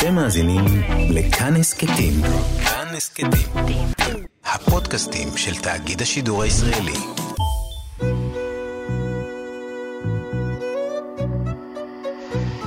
[0.00, 0.64] אתם מאזינים
[1.10, 2.14] לכאן הסכתים.
[2.64, 3.86] כאן הסכתים.
[4.44, 6.92] הפודקאסטים של תאגיד השידור הישראלי.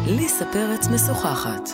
[0.07, 1.69] ליסה פרץ משוחחת.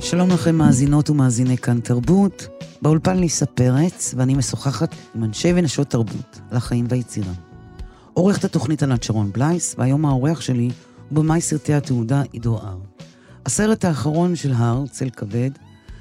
[0.00, 2.48] שלום לכם מאזינות ומאזיני כאן תרבות.
[2.82, 7.32] באולפן ליסה פרץ, ואני משוחחת עם אנשי ונשות תרבות על החיים והיצירה.
[8.14, 10.70] עורכת התוכנית ענת שרון בלייס, והיום האורח שלי
[11.08, 12.78] הוא במאי סרטי התעודה עידו הר.
[13.46, 15.50] הסרט האחרון של הר, צל כבד,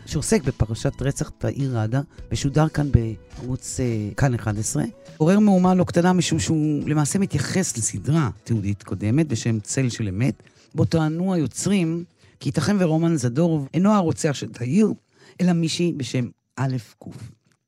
[0.06, 4.84] שעוסק בפרשת רצח תאיר ראדה, משודר כאן בערוץ uh, כאן 11,
[5.18, 10.44] עורר מהומה לא קטנה משום שהוא למעשה מתייחס לסדרה תיעודית קודמת בשם צל של אמת,
[10.76, 12.04] בו טענו היוצרים
[12.40, 14.94] כי ייתכן ורומן זדורוב אינו הרוצח של תאיר,
[15.42, 17.08] אלא מישהי בשם א' ק'.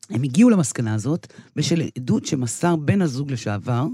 [0.09, 3.87] הם הגיעו למסקנה הזאת בשל עדות שמסר בן הזוג לשעבר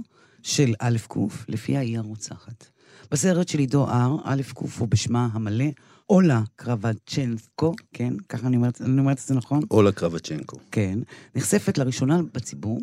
[0.43, 1.17] של א' ק',
[1.49, 2.74] לפיה היא הרוצחת.
[3.11, 5.65] בסרט של עידו הר, א' ק' הוא בשמה המלא,
[6.09, 9.63] אולה קרבצ'נקו, כן, ככה אני אומרת, אני אומרת את זה נכון?
[9.71, 10.57] אולה קרבצ'נקו.
[10.71, 10.99] כן,
[11.35, 12.81] נחשפת לראשונה בציבור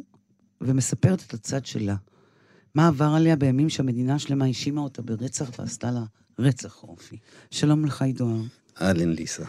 [0.60, 1.96] ומספרת את הצד שלה.
[2.74, 6.02] מה עבר עליה בימים שהמדינה שלמה האשימה אותה ברצח ועשתה לה
[6.38, 7.16] רצח אופי.
[7.50, 8.42] שלום לך, עידו הר.
[8.80, 9.44] אהלן ליסה.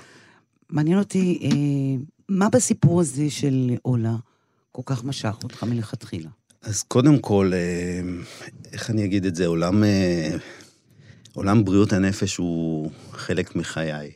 [0.70, 4.16] מעניין אותי, אה, מה בסיפור הזה של אולה
[4.72, 6.30] כל כך משך אותך מלכתחילה?
[6.62, 8.02] אז קודם כל, אה,
[8.74, 10.36] איך אני אגיד את זה, עולם, אה,
[11.36, 14.12] עולם בריאות הנפש הוא חלק מחיי.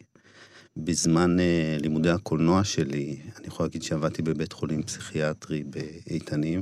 [0.77, 6.61] בזמן אה, לימודי הקולנוע שלי, אני יכול להגיד שעבדתי בבית חולים פסיכיאטרי באיתנים,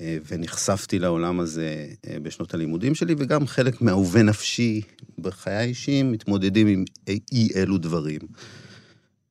[0.00, 1.86] ונחשפתי לעולם הזה
[2.22, 4.80] בשנות הלימודים שלי, וגם חלק מאהובי נפשי
[5.18, 8.20] בחיי האישיים מתמודדים עם אי אלו דברים.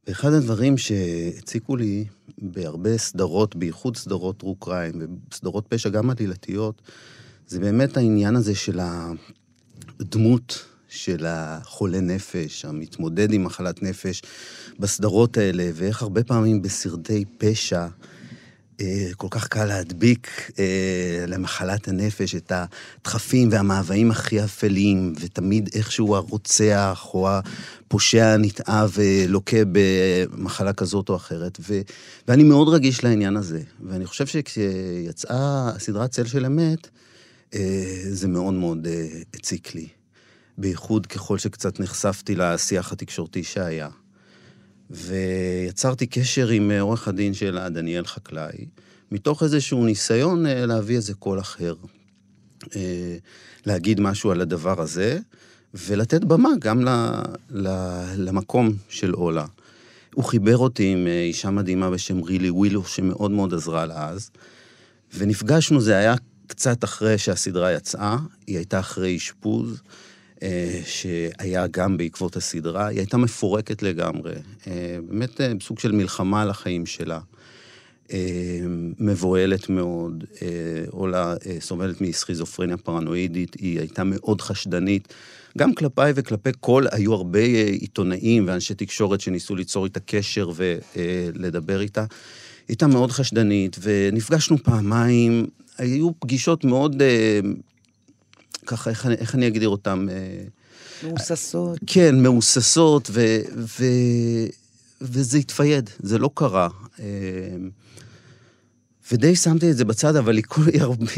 [0.08, 2.06] ואחד הדברים שהציקו לי
[2.38, 4.94] בהרבה סדרות, בייחוד סדרות טרו קריים
[5.32, 6.82] וסדרות פשע, גם עלילתיות,
[7.48, 8.80] זה באמת העניין הזה של
[10.00, 14.22] הדמות של החולה נפש, המתמודד עם מחלת נפש
[14.80, 17.88] בסדרות האלה, ואיך הרבה פעמים בסרטי פשע,
[18.82, 26.16] אה, כל כך קל להדביק אה, למחלת הנפש את הדחפים והמאוויים הכי אפלים, ותמיד איכשהו
[26.16, 31.58] הרוצח או הפושע נתעב ולוקה במחלה כזאת או אחרת.
[31.70, 31.82] ו,
[32.28, 33.62] ואני מאוד רגיש לעניין הזה.
[33.90, 36.90] ואני חושב שכשיצאה הסדרת צל של אמת, אה,
[38.10, 38.88] זה מאוד מאוד
[39.34, 39.88] הציק לי.
[40.58, 43.90] בייחוד ככל שקצת נחשפתי לשיח התקשורתי שהיה.
[44.90, 48.66] ויצרתי קשר עם אה, עורך הדין שלה, דניאל חקלאי,
[49.12, 51.76] מתוך איזשהו ניסיון אה, להביא איזה קול אחר,
[52.76, 53.18] אה,
[53.66, 55.20] להגיד משהו על הדבר הזה,
[55.74, 56.90] ולתת במה גם ל,
[57.50, 57.68] ל,
[58.18, 59.46] למקום של אולה.
[60.14, 64.32] הוא חיבר אותי עם אישה מדהימה בשם רילי ווילו, שמאוד מאוד עזרה לה אז,
[65.18, 66.16] ונפגשנו, זה היה
[66.54, 69.82] קצת אחרי שהסדרה יצאה, היא הייתה אחרי אשפוז.
[70.44, 74.34] אה, שהיה גם בעקבות הסדרה, היא הייתה מפורקת לגמרי.
[74.68, 77.20] אה, באמת אה, סוג של מלחמה על החיים שלה.
[79.00, 80.24] מבוהלת מאוד,
[80.90, 85.14] עולה סובלת מסכיזופרניה פרנואידית, היא הייתה מאוד חשדנית.
[85.58, 87.40] גם כלפיי וכלפי כל, היו הרבה
[87.80, 92.02] עיתונאים ואנשי תקשורת שניסו ליצור איתה קשר ולדבר איתה.
[92.02, 92.08] היא
[92.68, 95.48] הייתה מאוד חשדנית, ונפגשנו פעמיים,
[95.78, 97.02] היו פגישות מאוד
[98.66, 100.08] ככה, איך, איך אני אגדיר אותם?
[100.12, 100.44] אה,
[101.04, 101.80] מהוססות.
[101.88, 103.86] כן, מהוססות, ו, ו,
[105.02, 106.70] וזה התפייד, זה לא קרה.
[107.00, 107.06] אה,
[109.12, 110.62] ודי שמתי את זה בצד, אבל היא, כל,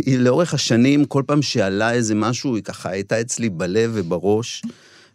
[0.05, 4.63] היא לאורך השנים, כל פעם שעלה איזה משהו, היא ככה הייתה אצלי בלב ובראש.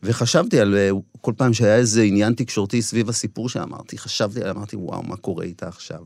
[0.02, 0.90] וחשבתי על, אה,
[1.20, 5.68] כל פעם שהיה איזה עניין תקשורתי סביב הסיפור שאמרתי, חשבתי, אמרתי, וואו, מה קורה איתה
[5.68, 6.00] עכשיו?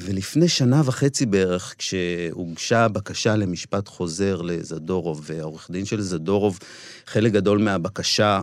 [0.00, 6.58] ולפני שנה וחצי בערך, כשהוגשה בקשה למשפט חוזר לזדורוב, והעורך דין של זדורוב,
[7.06, 8.40] חלק גדול מהבקשה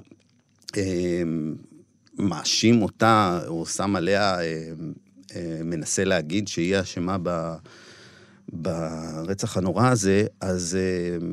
[0.77, 1.23] אה,
[2.17, 4.71] מאשים אותה, או שם עליה, אה,
[5.35, 7.55] אה, מנסה להגיד שהיא אשמה ב,
[8.49, 11.27] ברצח הנורא הזה, אז אה,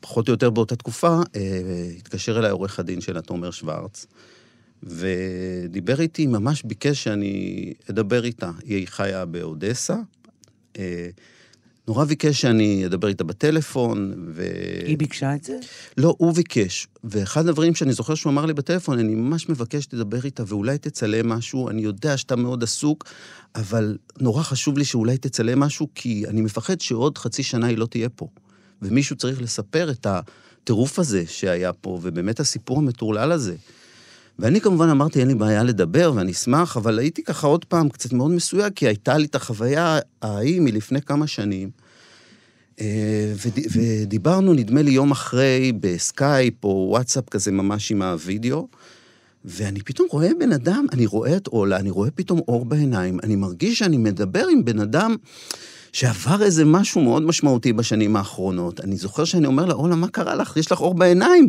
[0.00, 4.06] פחות או יותר באותה תקופה, אה, התקשר אליי עורך הדין שלה, תומר שוורץ,
[4.86, 8.50] ודיבר איתי, ממש ביקש שאני אדבר איתה.
[8.64, 9.96] היא חיה באודסה.
[10.78, 11.08] אה,
[11.88, 14.48] נורא ביקש שאני אדבר איתה בטלפון, ו...
[14.86, 15.58] היא ביקשה את זה?
[15.96, 16.86] לא, הוא ביקש.
[17.04, 21.28] ואחד הדברים שאני זוכר שהוא אמר לי בטלפון, אני ממש מבקש שתדבר איתה ואולי תצלם
[21.28, 23.04] משהו, אני יודע שאתה מאוד עסוק,
[23.54, 27.86] אבל נורא חשוב לי שאולי תצלם משהו, כי אני מפחד שעוד חצי שנה היא לא
[27.86, 28.28] תהיה פה.
[28.82, 33.56] ומישהו צריך לספר את הטירוף הזה שהיה פה, ובאמת הסיפור המטורלל הזה.
[34.38, 38.12] ואני כמובן אמרתי, אין לי בעיה לדבר ואני אשמח, אבל הייתי ככה עוד פעם קצת
[38.12, 41.70] מאוד מסויג, כי הייתה לי את החוויה ההיא מלפני כמה שנים,
[42.80, 43.32] אה,
[43.74, 48.68] ודיברנו, נדמה לי, יום אחרי בסקייפ או וואטסאפ כזה ממש עם הווידאו,
[49.44, 53.36] ואני פתאום רואה בן אדם, אני רואה את אולה, אני רואה פתאום אור בעיניים, אני
[53.36, 55.16] מרגיש שאני מדבר עם בן אדם
[55.94, 58.80] שעבר איזה משהו מאוד משמעותי בשנים האחרונות.
[58.80, 60.56] אני זוכר שאני אומר לה, אולה, מה קרה לך?
[60.56, 61.48] יש לך אור בעיניים.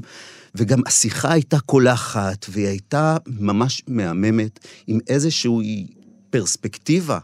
[0.55, 5.87] וגם השיחה הייתה קולחת, והיא הייתה ממש מהממת, עם איזושהי
[6.29, 7.19] פרספקטיבה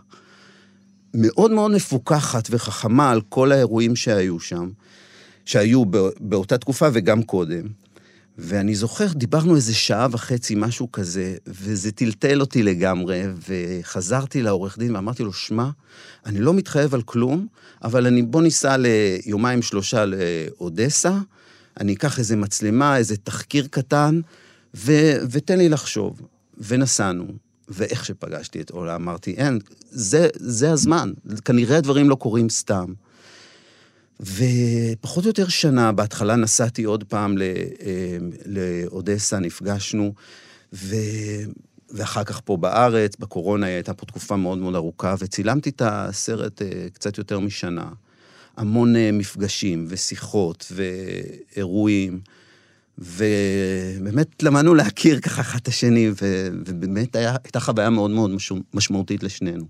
[1.13, 4.69] מאוד מאוד מפוקחת וחכמה על כל האירועים שהיו שם,
[5.45, 5.83] שהיו
[6.19, 7.67] באותה תקופה וגם קודם.
[8.43, 14.95] ואני זוכר, דיברנו איזה שעה וחצי, משהו כזה, וזה טלטל אותי לגמרי, וחזרתי לעורך דין
[14.95, 15.69] ואמרתי לו, שמע,
[16.25, 17.47] אני לא מתחייב על כלום,
[17.83, 21.17] אבל אני, בוא ניסע ליומיים שלושה לאודסה,
[21.79, 24.21] אני אקח איזה מצלמה, איזה תחקיר קטן,
[24.75, 24.91] ו,
[25.31, 26.21] ותן לי לחשוב.
[26.57, 27.25] ונסענו,
[27.69, 29.59] ואיך שפגשתי את אולה, אמרתי, אין,
[29.91, 31.11] זה, זה הזמן,
[31.45, 32.93] כנראה דברים לא קורים סתם.
[34.21, 40.13] ופחות או יותר שנה, בהתחלה נסעתי עוד פעם אה, לאודסה, נפגשנו,
[40.73, 40.95] ו...
[41.93, 46.87] ואחר כך פה בארץ, בקורונה הייתה פה תקופה מאוד מאוד ארוכה, וצילמתי את הסרט אה,
[46.93, 47.89] קצת יותר משנה.
[48.57, 52.21] המון אה, מפגשים ושיחות ואירועים,
[52.97, 58.31] ובאמת למדנו להכיר ככה אחד את השני, ובאמת היה, הייתה חוויה מאוד מאוד
[58.73, 59.65] משמעותית לשנינו.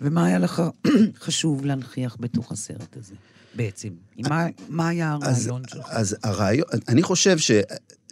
[0.00, 0.62] ומה היה לך
[1.24, 3.14] חשוב להנכיח בתוך הסרט הזה,
[3.54, 3.88] בעצם?
[4.18, 5.86] מה, מה היה הרעיון שלך?
[5.90, 7.50] אז הרעיון, אני חושב ש...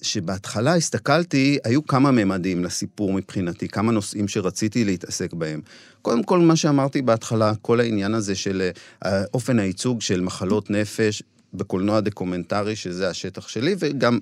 [0.02, 5.60] שבהתחלה הסתכלתי, היו כמה ממדים לסיפור מבחינתי, כמה נושאים שרציתי להתעסק בהם.
[6.02, 8.70] קודם כל, מה שאמרתי בהתחלה, כל העניין הזה של
[9.04, 11.22] אה, אופן הייצוג של מחלות נפש
[11.54, 14.18] בקולנוע דוקומנטרי, שזה השטח שלי, וגם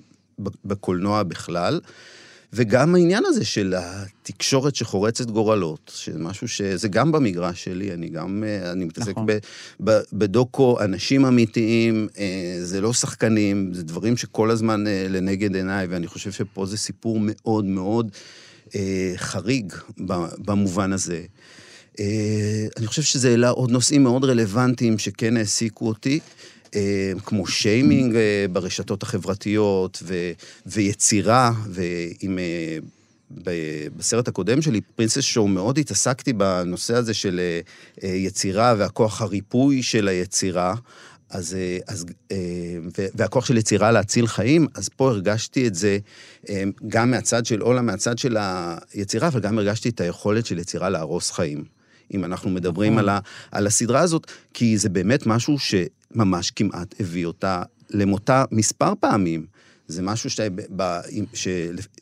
[0.65, 1.79] בקולנוע בכלל.
[2.53, 8.71] וגם העניין הזה של התקשורת שחורצת גורלות, שמשהו שזה גם במגרש שלי, אני גם, אה,
[8.71, 9.27] אני מתעסק נכון.
[10.13, 16.07] בדוקו, אנשים אמיתיים, אה, זה לא שחקנים, זה דברים שכל הזמן אה, לנגד עיניי, ואני
[16.07, 18.11] חושב שפה זה סיפור מאוד מאוד
[19.15, 19.73] חריג
[20.37, 21.21] במובן הזה.
[22.77, 26.19] אני חושב שזה העלה עוד נושאים מאוד רלוונטיים שכן העסיקו אותי.
[26.75, 30.31] אה, כמו שיימינג אה, ברשתות החברתיות ו,
[30.65, 32.39] ויצירה, ועם...
[32.39, 32.77] אה,
[33.97, 37.41] בסרט הקודם שלי, פרינסס שואו, מאוד התעסקתי בנושא הזה של
[38.03, 40.75] יצירה והכוח הריפוי של היצירה.
[41.29, 41.57] אז,
[41.87, 42.05] אז,
[43.15, 45.97] והכוח של יצירה להציל חיים, אז פה הרגשתי את זה
[46.87, 48.37] גם מהצד של אולה, מהצד של
[48.93, 51.74] היצירה, אבל גם הרגשתי את היכולת של יצירה להרוס חיים.
[52.13, 53.09] אם אנחנו מדברים נכון.
[53.09, 53.21] על, a,
[53.51, 55.75] על הסדרה הזאת, כי זה באמת משהו ש...
[56.15, 59.45] ממש כמעט הביא אותה למותה מספר פעמים.
[59.87, 60.29] זה משהו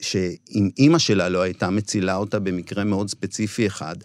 [0.02, 3.96] שאם אימא שלה לא הייתה מצילה אותה במקרה מאוד ספציפי אחד,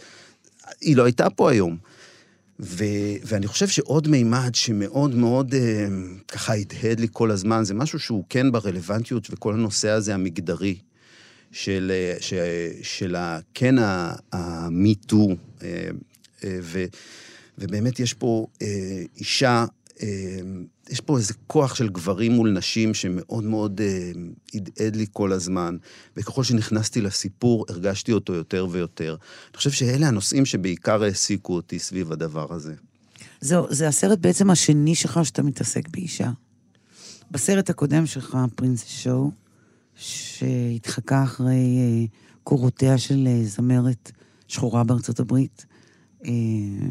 [0.81, 1.77] היא לא הייתה פה היום.
[2.61, 2.85] ו,
[3.25, 5.87] ואני חושב שעוד מימד שמאוד מאוד אה,
[6.29, 10.79] ככה הדהד לי כל הזמן, זה משהו שהוא כן ברלוונטיות וכל הנושא הזה המגדרי,
[11.53, 12.35] של, אה, ש,
[12.83, 15.89] של ה, כן ה-MeToo, אה,
[16.45, 16.59] אה,
[17.59, 18.47] ובאמת יש פה
[19.17, 19.65] אישה
[20.91, 23.81] יש פה איזה כוח של גברים מול נשים שמאוד מאוד
[24.55, 25.77] הדהד לי כל הזמן,
[26.17, 29.17] וככל שנכנסתי לסיפור, הרגשתי אותו יותר ויותר.
[29.51, 32.75] אני חושב שאלה הנושאים שבעיקר העסיקו אותי סביב הדבר הזה.
[33.41, 36.31] זהו, זה הסרט בעצם השני שלך שאתה מתעסק באישה.
[37.31, 39.31] בסרט הקודם שלך, פרינס שואו,
[39.99, 42.05] שהתחקה אחרי אה,
[42.45, 44.13] קורותיה של אה, זמרת
[44.49, 45.67] שחורה בארצות הברית,
[46.25, 46.31] אה,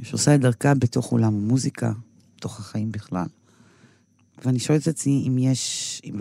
[0.04, 1.92] שעושה את דרכה בתוך עולם המוזיקה,
[2.38, 3.26] בתוך החיים בכלל.
[4.46, 6.20] ואני שואלת את עצמי אם יש, אם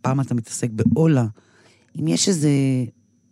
[0.00, 1.26] פעם אתה מתעסק בעולה,
[2.00, 2.48] אם יש איזו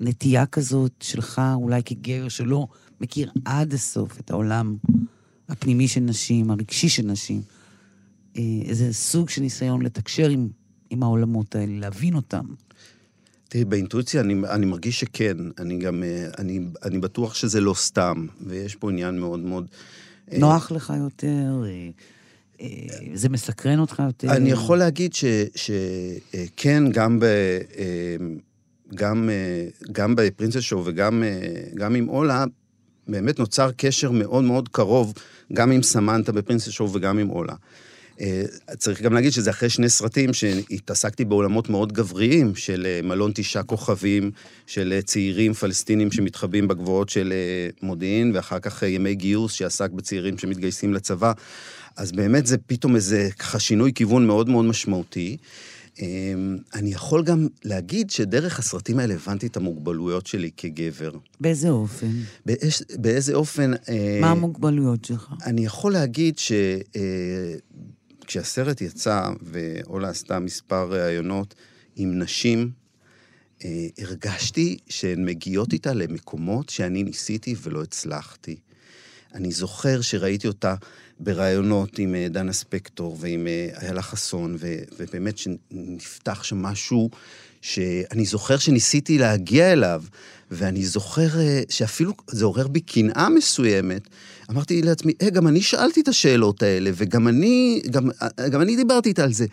[0.01, 2.67] נטייה כזאת שלך, אולי כגר שלא
[3.01, 4.77] מכיר עד הסוף את העולם
[5.49, 7.43] הפנימי של נשים, הרגשי של נשים,
[8.37, 10.49] איזה סוג של ניסיון לתקשר עם,
[10.91, 12.45] עם העולמות האלה, להבין אותם.
[13.53, 15.37] תראי, באינטואיציה אני, אני מרגיש שכן.
[15.59, 19.67] אני גם, אה, אני, אני בטוח שזה לא סתם, ויש פה עניין מאוד מאוד...
[20.39, 21.63] נוח לך יותר?
[21.65, 21.89] אה,
[22.61, 22.69] אה,
[23.15, 24.31] זה מסקרן אותך יותר?
[24.31, 25.15] אני יכול להגיד
[25.55, 27.25] שכן, גם ב...
[27.25, 28.17] אה,
[28.95, 29.31] גם,
[29.93, 31.23] גם בפרינסס שואו וגם
[31.75, 32.45] גם עם אולה,
[33.09, 35.13] באמת נוצר קשר מאוד מאוד קרוב,
[35.53, 37.55] גם עם סמנטה בפרינסס שואו וגם עם אולה.
[38.23, 38.43] אה,
[38.79, 43.63] צריך גם להגיד שזה אחרי שני סרטים שהתעסקתי בעולמות מאוד גבריים, של אה, מלון תשעה
[43.63, 44.31] כוכבים,
[44.67, 47.33] של אה, צעירים פלסטינים שמתחבאים בגבוהות של
[47.83, 51.33] מודיעין, ואחר כך ימי גיוס שעסק בצעירים שמתגייסים לצבא.
[51.97, 55.37] אז באמת זה פתאום איזה ככה שינוי כיוון מאוד מאוד משמעותי.
[56.75, 61.11] אני יכול גם להגיד שדרך הסרטים האלה הבנתי את המוגבלויות שלי כגבר.
[61.41, 62.11] באיזה אופן?
[62.47, 63.71] באיז, באיזה אופן...
[64.21, 65.33] מה המוגבלויות שלך?
[65.47, 66.39] אני יכול להגיד
[68.23, 71.55] שכשהסרט יצא, ואולה עשתה מספר ראיונות
[71.97, 72.71] עם נשים,
[73.65, 78.57] אה, הרגשתי שהן מגיעות איתה למקומות שאני ניסיתי ולא הצלחתי.
[79.35, 80.75] אני זוכר שראיתי אותה
[81.21, 84.57] בראיונות עם אה, דנה ספקטור ועם אה, איילה חסון,
[84.99, 87.11] ובאמת שנפתח שם משהו
[87.61, 90.03] שאני זוכר שניסיתי להגיע אליו,
[90.51, 91.29] ואני זוכר
[91.69, 94.09] שאפילו זה עורר בי קנאה מסוימת.
[94.53, 98.09] אמרתי לעצמי, אה, גם אני שאלתי את השאלות האלה, וגם אני, גם,
[98.51, 99.47] גם אני דיברתי איתה על זה.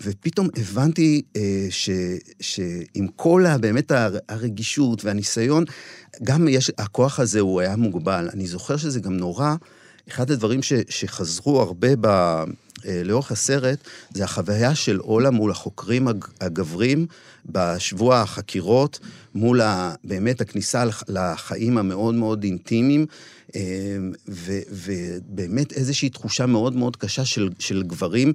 [0.00, 1.90] ופתאום הבנתי אה, ש,
[2.40, 3.92] שעם כל באמת
[4.28, 5.64] הרגישות והניסיון,
[6.22, 8.28] גם יש, הכוח הזה הוא היה מוגבל.
[8.32, 9.54] אני זוכר שזה גם נורא,
[10.08, 12.06] אחד הדברים ש, שחזרו הרבה ב,
[12.86, 13.78] אה, לאורך הסרט,
[14.14, 16.08] זה החוויה של אולה מול החוקרים
[16.40, 17.06] הגברים
[17.46, 18.98] בשבוע החקירות,
[19.34, 23.06] מול ה, באמת הכניסה לחיים המאוד מאוד אינטימיים,
[23.56, 23.60] אה,
[24.28, 28.32] ו, ובאמת איזושהי תחושה מאוד מאוד קשה של, של גברים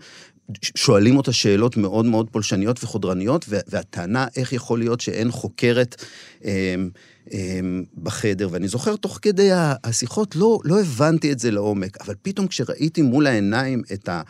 [0.62, 6.06] שואלים אותה שאלות מאוד מאוד פולשניות וחודרניות, והטענה איך יכול להיות שאין חוקרת
[6.46, 6.76] אה,
[7.34, 7.60] אה,
[8.04, 8.48] בחדר.
[8.52, 9.50] ואני זוכר, תוך כדי
[9.84, 14.22] השיחות, לא, לא הבנתי את זה לעומק, אבל פתאום כשראיתי מול העיניים את ה...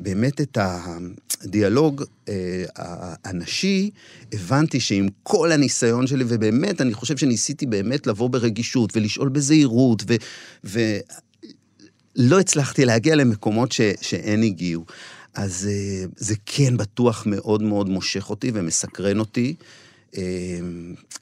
[0.00, 2.64] באמת את הדיאלוג אה,
[3.24, 3.90] הנשי,
[4.32, 10.14] הבנתי שעם כל הניסיון שלי, ובאמת, אני חושב שניסיתי באמת לבוא ברגישות ולשאול בזהירות, ו...
[10.64, 10.80] ו
[12.16, 14.84] לא הצלחתי להגיע למקומות ש, שאין הגיעו.
[15.34, 19.54] אז אה, זה כן בטוח מאוד מאוד מושך אותי ומסקרן אותי,
[20.16, 20.22] אה,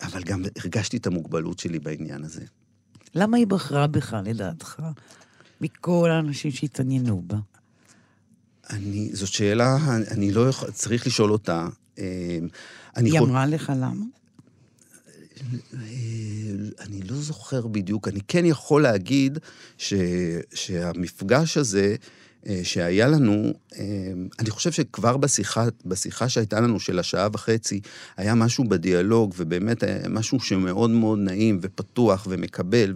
[0.02, 2.44] אבל גם הרגשתי את המוגבלות שלי בעניין הזה.
[3.14, 4.82] למה היא בחרה בך, לדעתך,
[5.60, 7.36] מכל האנשים שהתעניינו בה?
[8.70, 9.76] אני, זאת שאלה,
[10.10, 11.68] אני לא יכול, צריך לשאול אותה.
[11.98, 12.38] אה,
[12.96, 13.28] היא יכול...
[13.28, 14.04] אמרה לך למה?
[16.80, 18.08] אני לא זוכר בדיוק.
[18.08, 19.38] אני כן יכול להגיד
[19.78, 19.94] ש,
[20.54, 21.96] שהמפגש הזה,
[22.62, 23.84] שהיה לנו, אה,
[24.38, 27.80] אני חושב שכבר בשיחה, בשיחה שהייתה לנו של השעה וחצי,
[28.16, 32.94] היה משהו בדיאלוג, ובאמת היה משהו שמאוד מאוד נעים ופתוח ומקבל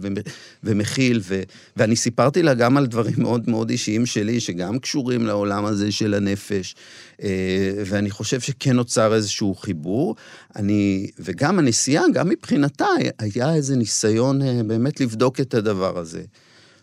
[0.63, 1.41] ומכיל, ו,
[1.77, 6.13] ואני סיפרתי לה גם על דברים מאוד מאוד אישיים שלי, שגם קשורים לעולם הזה של
[6.13, 6.75] הנפש,
[7.23, 10.15] אה, ואני חושב שכן נוצר איזשהו חיבור.
[10.55, 12.87] אני, וגם הנסיעה, גם מבחינתה,
[13.19, 16.21] היה איזה ניסיון באמת לבדוק את הדבר הזה.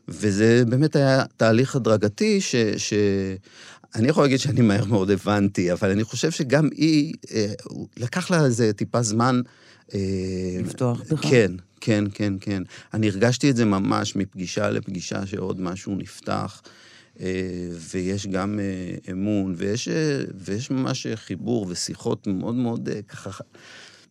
[0.08, 2.54] וזה באמת היה תהליך הדרגתי, ש...
[2.76, 2.94] ש...
[3.94, 7.52] אני יכול להגיד שאני מהר מאוד הבנתי, אבל אני חושב שגם היא, אה,
[7.96, 9.40] לקח לה איזה טיפה זמן...
[9.94, 10.00] אה,
[10.64, 11.20] לפתוח בך?
[11.20, 12.62] כן, כן, כן, כן.
[12.94, 16.62] אני הרגשתי את זה ממש מפגישה לפגישה, שעוד משהו נפתח,
[17.20, 17.26] אה,
[17.90, 18.61] ויש גם
[19.11, 19.88] אמון, ויש,
[20.34, 23.30] ויש ממש חיבור ושיחות מאוד מאוד ככה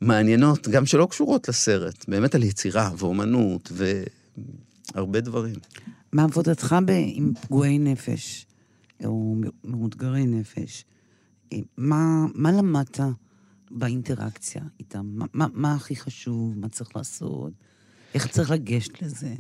[0.01, 4.03] מעניינות, גם שלא קשורות לסרט, באמת על יצירה ואומנות, ו...
[4.95, 5.55] הרבה דברים.
[6.13, 6.75] מעבודתך
[7.13, 8.46] עם פגועי נפש,
[9.05, 10.86] או מאותגרי נפש,
[11.53, 13.00] אה, מה, מה למדת
[13.72, 15.05] באינטראקציה איתם?
[15.13, 16.53] מה, מה, מה הכי חשוב?
[16.58, 17.53] מה צריך לעשות?
[18.13, 19.34] איך צריך לגשת לזה?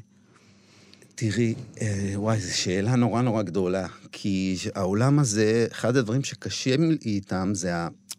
[1.15, 3.87] תראי, אה, וואי, זו שאלה נורא נורא גדולה.
[4.11, 7.71] כי העולם הזה, אחד הדברים שקשים לי איתם זה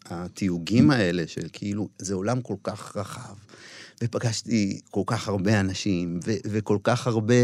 [0.05, 3.35] התיוגים האלה, של כאילו, זה עולם כל כך רחב.
[4.03, 7.35] ופגשתי כל כך הרבה אנשים, ו- וכל כך הרבה...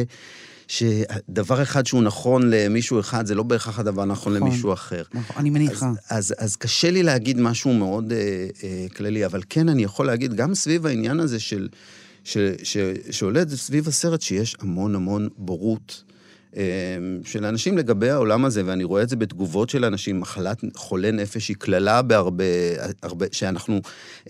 [0.71, 5.03] שדבר אחד שהוא נכון למישהו אחד, זה לא בהכרח הדבר נכון, נכון למישהו אחר.
[5.13, 5.89] נכון, אני מניחה.
[5.89, 10.05] אז, אז, אז קשה לי להגיד משהו מאוד אה, אה, כללי, אבל כן, אני יכול
[10.05, 11.67] להגיד, גם סביב העניין הזה של...
[12.23, 12.77] ש, ש,
[13.11, 16.03] שעולה סביב הסרט שיש המון המון בורות
[16.55, 16.61] אמ,
[17.23, 21.49] של אנשים לגבי העולם הזה, ואני רואה את זה בתגובות של אנשים, מחלת חולה נפש
[21.49, 22.43] היא קללה בהרבה,
[23.03, 23.81] הרבה, שאנחנו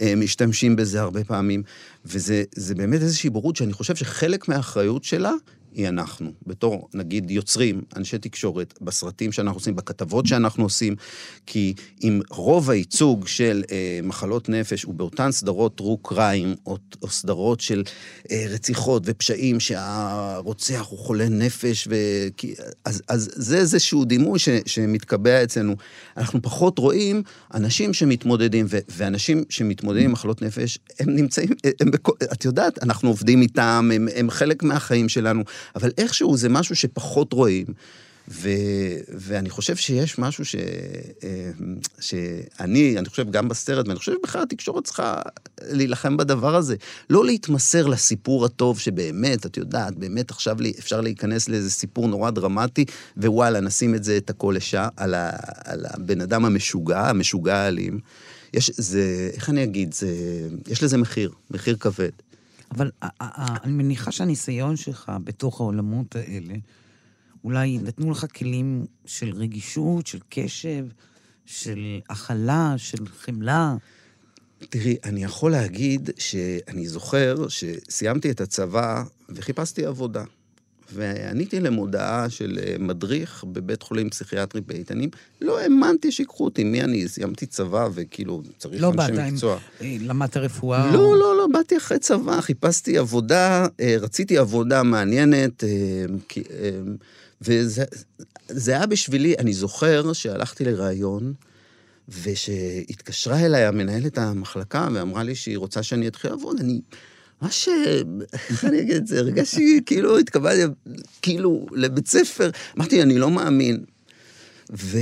[0.01, 1.63] אה, משתמשים בזה הרבה פעמים,
[2.05, 5.31] וזה באמת איזושהי בורות שאני חושב שחלק מהאחריות שלה
[5.73, 10.95] היא אנחנו, בתור, נגיד, יוצרים, אנשי תקשורת, בסרטים שאנחנו עושים, בכתבות שאנחנו עושים,
[11.45, 11.73] כי
[12.03, 17.59] אם רוב הייצוג של אה, מחלות נפש הוא באותן סדרות טרו קריים, או, או סדרות
[17.59, 17.83] של
[18.31, 21.95] אה, רציחות ופשעים שהרוצח הוא חולה נפש, ו...
[22.85, 25.75] אז, אז זה איזשהו דימוי ש, שמתקבע אצלנו.
[26.17, 27.23] אנחנו פחות רואים
[27.53, 31.89] אנשים שמתמודדים, ו, ואנשים שמתמודדים עם מחלות נפש, הם נמצאים, הם, הם,
[32.33, 35.43] את יודעת, אנחנו עובדים איתם, הם, הם חלק מהחיים שלנו.
[35.75, 37.65] אבל איכשהו זה משהו שפחות רואים.
[38.27, 38.49] ו,
[39.09, 40.55] ואני חושב שיש משהו ש,
[41.23, 41.51] אה,
[41.99, 45.21] שאני, אני חושב גם בסרט, ואני חושב שבכלל התקשורת צריכה
[45.61, 46.75] להילחם בדבר הזה.
[47.09, 52.85] לא להתמסר לסיפור הטוב שבאמת, את יודעת, באמת עכשיו אפשר להיכנס לאיזה סיפור נורא דרמטי,
[53.17, 55.29] ווואלה, נשים את זה, את הכל לשעה, על, ה,
[55.63, 57.99] על הבן אדם המשוגע, המשוגע האלים.
[58.53, 60.07] יש, זה, איך אני אגיד, זה,
[60.67, 62.11] יש לזה מחיר, מחיר כבד.
[62.71, 62.91] אבל
[63.63, 66.53] אני מניחה שהניסיון שלך בתוך העולמות האלה,
[67.43, 70.85] אולי נתנו לך כלים של רגישות, של קשב,
[71.45, 73.75] של הכלה, של חמלה.
[74.59, 80.23] תראי, אני יכול להגיד שאני זוכר שסיימתי את הצבא וחיפשתי עבודה.
[80.93, 85.09] ועניתי למודעה של אה, מדריך בבית חולים פסיכיאטרי באיתנים.
[85.41, 87.07] לא האמנתי שיקחו אותי, מי אני?
[87.07, 89.53] סיימתי צבא וכאילו צריך לא אנשי מקצוע.
[89.53, 90.91] לא באת, למדת רפואה?
[90.93, 91.15] לא, או...
[91.15, 95.63] לא, לא, באתי אחרי צבא, חיפשתי עבודה, אה, רציתי עבודה מעניינת,
[97.41, 101.33] וזה היה בשבילי, אני זוכר שהלכתי לראיון,
[102.23, 106.81] ושהתקשרה אליי המנהלת המחלקה ואמרה לי שהיא רוצה שאני אתחיל לעבוד, אני...
[107.41, 107.69] מה ש...
[108.49, 109.19] איך אני אגיד את זה?
[109.19, 110.73] הרגשתי כאילו התקבלתי,
[111.21, 112.49] כאילו, לבית ספר.
[112.77, 113.83] אמרתי, אני לא מאמין.
[114.73, 114.97] ו...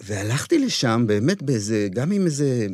[0.00, 2.66] והלכתי לשם באמת באיזה, גם עם איזה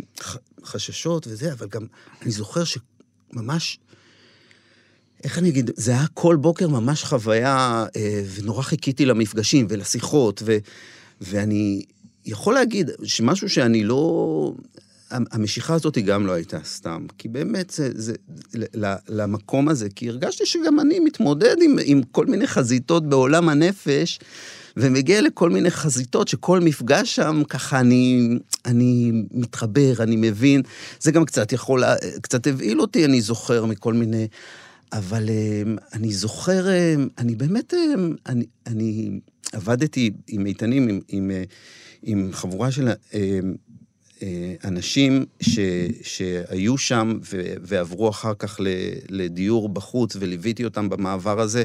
[0.65, 1.87] חששות וזה, אבל גם,
[2.23, 3.79] אני זוכר שממש
[5.25, 10.57] איך אני אגיד, זה היה כל בוקר ממש חוויה, אה, ונורא חיכיתי למפגשים ולשיחות, ו,
[11.21, 11.85] ואני
[12.27, 14.53] יכול להגיד שמשהו שאני לא...
[15.11, 18.15] המשיכה הזאת היא גם לא הייתה סתם, כי באמת זה, זה
[19.09, 24.21] למקום הזה, כי הרגשתי שגם אני מתמודד עם, עם כל מיני חזיתות בעולם הנפש,
[24.77, 28.29] ומגיע לכל מיני חזיתות שכל מפגש שם, ככה אני,
[28.65, 30.63] אני מתחבר, אני מבין.
[31.01, 31.83] זה גם קצת יכול,
[32.23, 34.27] קצת הבהיל אותי, אני זוכר מכל מיני...
[34.93, 39.21] אבל אמ, אני זוכר, אמ, אני באמת, אמ, אני, אני
[39.53, 41.43] עבדתי עם איתנים, עם, עם, אה,
[42.03, 42.89] עם חבורה של
[44.65, 45.59] אנשים ש,
[46.03, 48.61] שהיו שם ו, ועברו אחר כך
[49.09, 51.65] לדיור בחוץ, וליוויתי אותם במעבר הזה.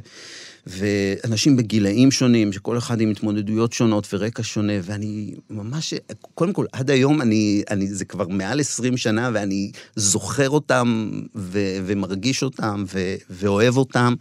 [0.68, 5.94] ואנשים בגילאים שונים, שכל אחד עם התמודדויות שונות ורקע שונה, ואני ממש,
[6.36, 11.60] קודם כל, עד היום אני, אני זה כבר מעל 20 שנה, ואני זוכר אותם ו,
[11.86, 14.14] ומרגיש אותם ו, ואוהב אותם.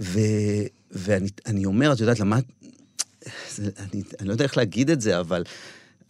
[0.00, 0.20] ו,
[0.92, 2.38] ואני אומר, את יודעת, למה...
[3.58, 5.44] אני, אני לא יודע איך להגיד את זה, אבל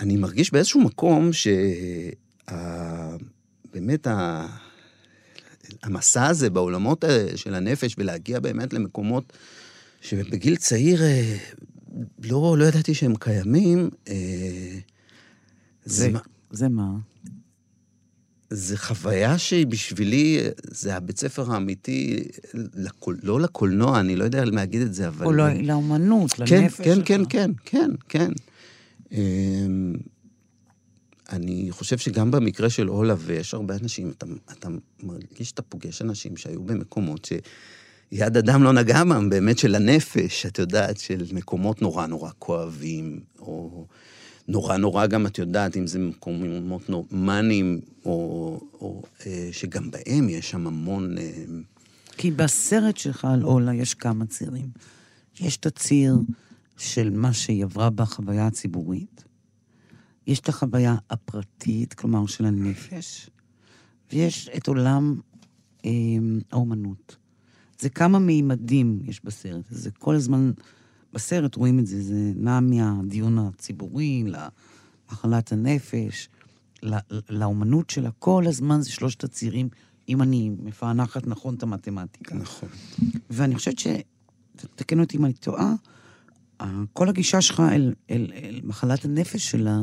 [0.01, 1.31] אני מרגיש באיזשהו מקום
[3.73, 4.47] שבאמת ה...
[5.83, 7.05] המסע הזה בעולמות
[7.37, 9.33] של הנפש, ולהגיע באמת למקומות
[10.01, 11.37] שבגיל צעיר אה,
[12.23, 13.91] לא, לא ידעתי שהם קיימים.
[14.09, 14.79] אה,
[15.85, 16.19] זה, זה,
[16.51, 16.91] זה מה?
[18.51, 22.23] זה חוויה שהיא בשבילי, זה הבית ספר האמיתי,
[22.55, 25.27] לקול, לא לקולנוע, אני לא יודע להגיד את זה, אבל...
[25.27, 27.09] או לא, לאומנות, כן, לנפש כן, שלך.
[27.09, 28.33] כן, כן, כן, כן.
[29.13, 29.95] אמ,
[31.33, 34.69] אני חושב שגם במקרה של אולה, ויש הרבה אנשים, אתה, אתה
[35.03, 37.25] מרגיש שאתה פוגש אנשים שהיו במקומות
[38.13, 43.21] שיד אדם לא נגעה בהם, באמת של הנפש, את יודעת, של מקומות נורא נורא כואבים,
[43.39, 43.87] או
[44.49, 50.51] נורא נורא גם, את יודעת, אם זה מקומות נורמניים, או, או אה, שגם בהם יש
[50.51, 51.19] שם המון...
[51.19, 51.45] אה...
[52.17, 54.69] כי בסרט שלך על אולה יש כמה צירים.
[55.41, 56.15] יש את הציר
[56.77, 59.25] של מה שהיא עברה בחוויה הציבורית,
[60.27, 63.31] יש את החוויה הפרטית, כלומר של הנפש,
[64.13, 65.21] ויש את עולם
[65.85, 65.91] אה,
[66.53, 67.17] האומנות.
[67.79, 69.91] זה כמה מימדים יש בסרט הזה.
[69.91, 70.51] כל הזמן
[71.13, 76.29] בסרט רואים את זה, זה נע מהדיון הציבורי למחלת הנפש,
[76.83, 76.97] לא,
[77.31, 78.11] לאומנות שלה.
[78.19, 79.69] כל הזמן זה שלושת הצירים,
[80.09, 82.35] אם אני מפענחת נכון את המתמטיקה.
[82.35, 82.69] נכון.
[83.31, 83.87] ואני חושבת ש...
[84.75, 85.75] תקן אותי אם אני טועה,
[86.93, 89.81] כל הגישה שלך אל, אל, אל מחלת הנפש שלה,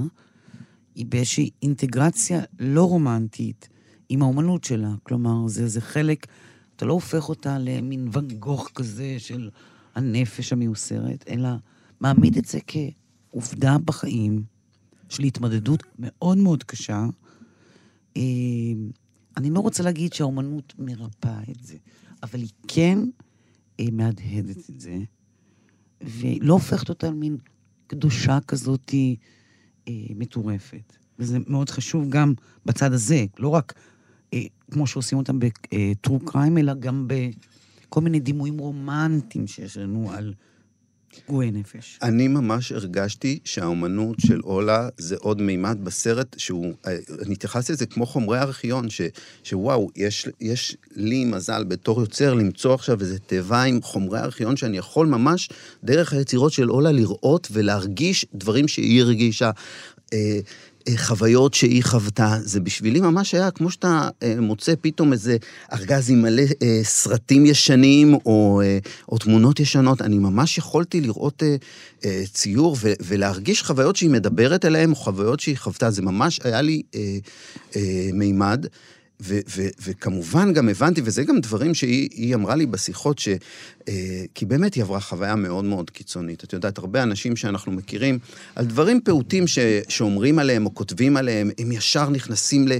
[0.96, 3.70] היא באיזושהי אינטגרציה לא רומנטית
[4.10, 4.94] עם האומנות שלה.
[5.04, 6.28] כלומר, זה, זה חלק,
[6.76, 9.50] אתה לא הופך אותה למין ואן גוך כזה של
[9.96, 11.50] הנפש המיוסרת, אלא
[12.00, 14.44] מעמיד את זה כעובדה בחיים
[15.10, 17.06] של התמודדות מאוד מאוד קשה.
[18.18, 18.22] אה,
[19.38, 21.78] אני לא רוצה להגיד שהאומנות מרפאה את זה,
[22.24, 23.00] אבל היא כן
[23.80, 24.98] אה, מהדהדת את זה,
[26.04, 27.38] ולא הופכת אותה למין
[27.88, 29.16] קדושה כזאתי.
[29.88, 30.98] אה, מטורפת.
[31.20, 32.34] וזה מאוד חשוב גם
[32.66, 33.74] בצד הזה, לא רק
[34.34, 40.34] אה, כמו שעושים אותם בטרו קריים, אלא גם בכל מיני דימויים רומנטיים שיש לנו על
[41.26, 41.99] פגועי נפש.
[42.02, 46.73] אני ממש הרגשתי שהאומנות של אולה זה עוד מימד בסרט שהוא,
[47.26, 49.02] אני התייחסתי לזה כמו חומרי ארכיון, ש,
[49.43, 54.78] שוואו, יש, יש לי מזל בתור יוצר למצוא עכשיו איזה תיבה עם חומרי ארכיון שאני
[54.78, 55.49] יכול ממש
[55.84, 59.52] דרך היצירות של אולה לראות ולהרגיש דברים שהיא הרגישה.
[60.88, 65.38] אה, אה, חוויות שהיא חוותה, זה בשבילי ממש היה כמו שאתה אה, מוצא פתאום איזה
[65.74, 68.62] ארגז עם מלא אה, סרטים ישנים או,
[69.10, 71.43] או תמונות ישנות, אני ממש יכולתי לראות
[72.34, 76.82] ציור ו- ולהרגיש חוויות שהיא מדברת אליהן, או חוויות שהיא חוותה, זה ממש היה לי
[76.96, 77.17] אה,
[77.76, 78.65] אה, מימד.
[79.21, 83.28] ו- ו- וכמובן גם הבנתי, וזה גם דברים שהיא אמרה לי בשיחות, ש...
[83.88, 86.43] אה, כי באמת היא עברה חוויה מאוד מאוד קיצונית.
[86.43, 88.19] את יודעת, הרבה אנשים שאנחנו מכירים,
[88.56, 92.78] על דברים פעוטים ש- שאומרים עליהם או כותבים עליהם, הם ישר נכנסים ל-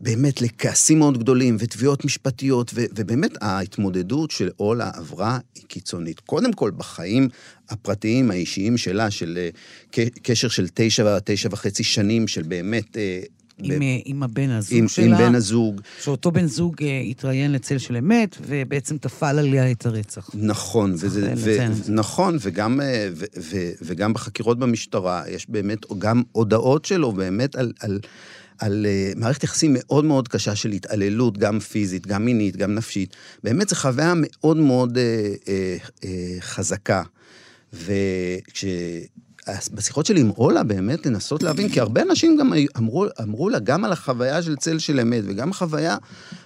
[0.00, 6.20] באמת לכעסים מאוד גדולים ותביעות משפטיות, ו- ובאמת ההתמודדות של אולה עברה היא קיצונית.
[6.20, 7.28] קודם כל, בחיים
[7.68, 9.48] הפרטיים, האישיים שלה, של
[9.92, 12.96] uh, קשר של תשע, תשע וחצי שנים, של באמת...
[12.96, 12.98] Uh,
[13.58, 13.82] עם, ב...
[13.82, 15.04] אה, עם הבן הזוג עם, שלה.
[15.04, 15.80] עם בן הזוג.
[16.00, 20.30] שאותו בן זוג אה, התראיין לצל של אמת, ובעצם טפל עליה את הרצח.
[20.34, 21.56] נכון, וזה, ו,
[21.88, 27.72] נכון, וגם, אה, ו, ו, וגם בחקירות במשטרה, יש באמת גם הודעות שלו באמת על...
[27.80, 28.00] על
[28.58, 33.16] על uh, מערכת יחסים מאוד מאוד קשה של התעללות, גם פיזית, גם מינית, גם נפשית.
[33.44, 35.00] באמת זו חוויה מאוד מאוד uh,
[35.44, 36.06] uh, uh,
[36.40, 37.02] חזקה.
[37.72, 38.64] וכש...
[39.74, 43.84] בשיחות שלי עם אולה, באמת לנסות להבין, כי הרבה אנשים גם אמרו, אמרו לה, גם
[43.84, 45.96] על החוויה של צל של אמת, וגם החוויה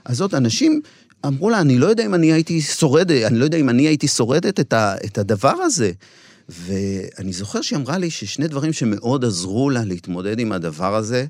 [0.07, 0.81] הזאת, אנשים
[1.27, 4.09] אמרו לה, אני לא יודע אם אני הייתי שורדת, אני לא יודע אם אני הייתי
[4.09, 5.93] שורדת את, ה, את הדבר הזה.
[6.49, 11.27] ואני זוכר שהיא אמרה לי ששני דברים שמאוד עזרו לה להתמודד עם הדבר הזה,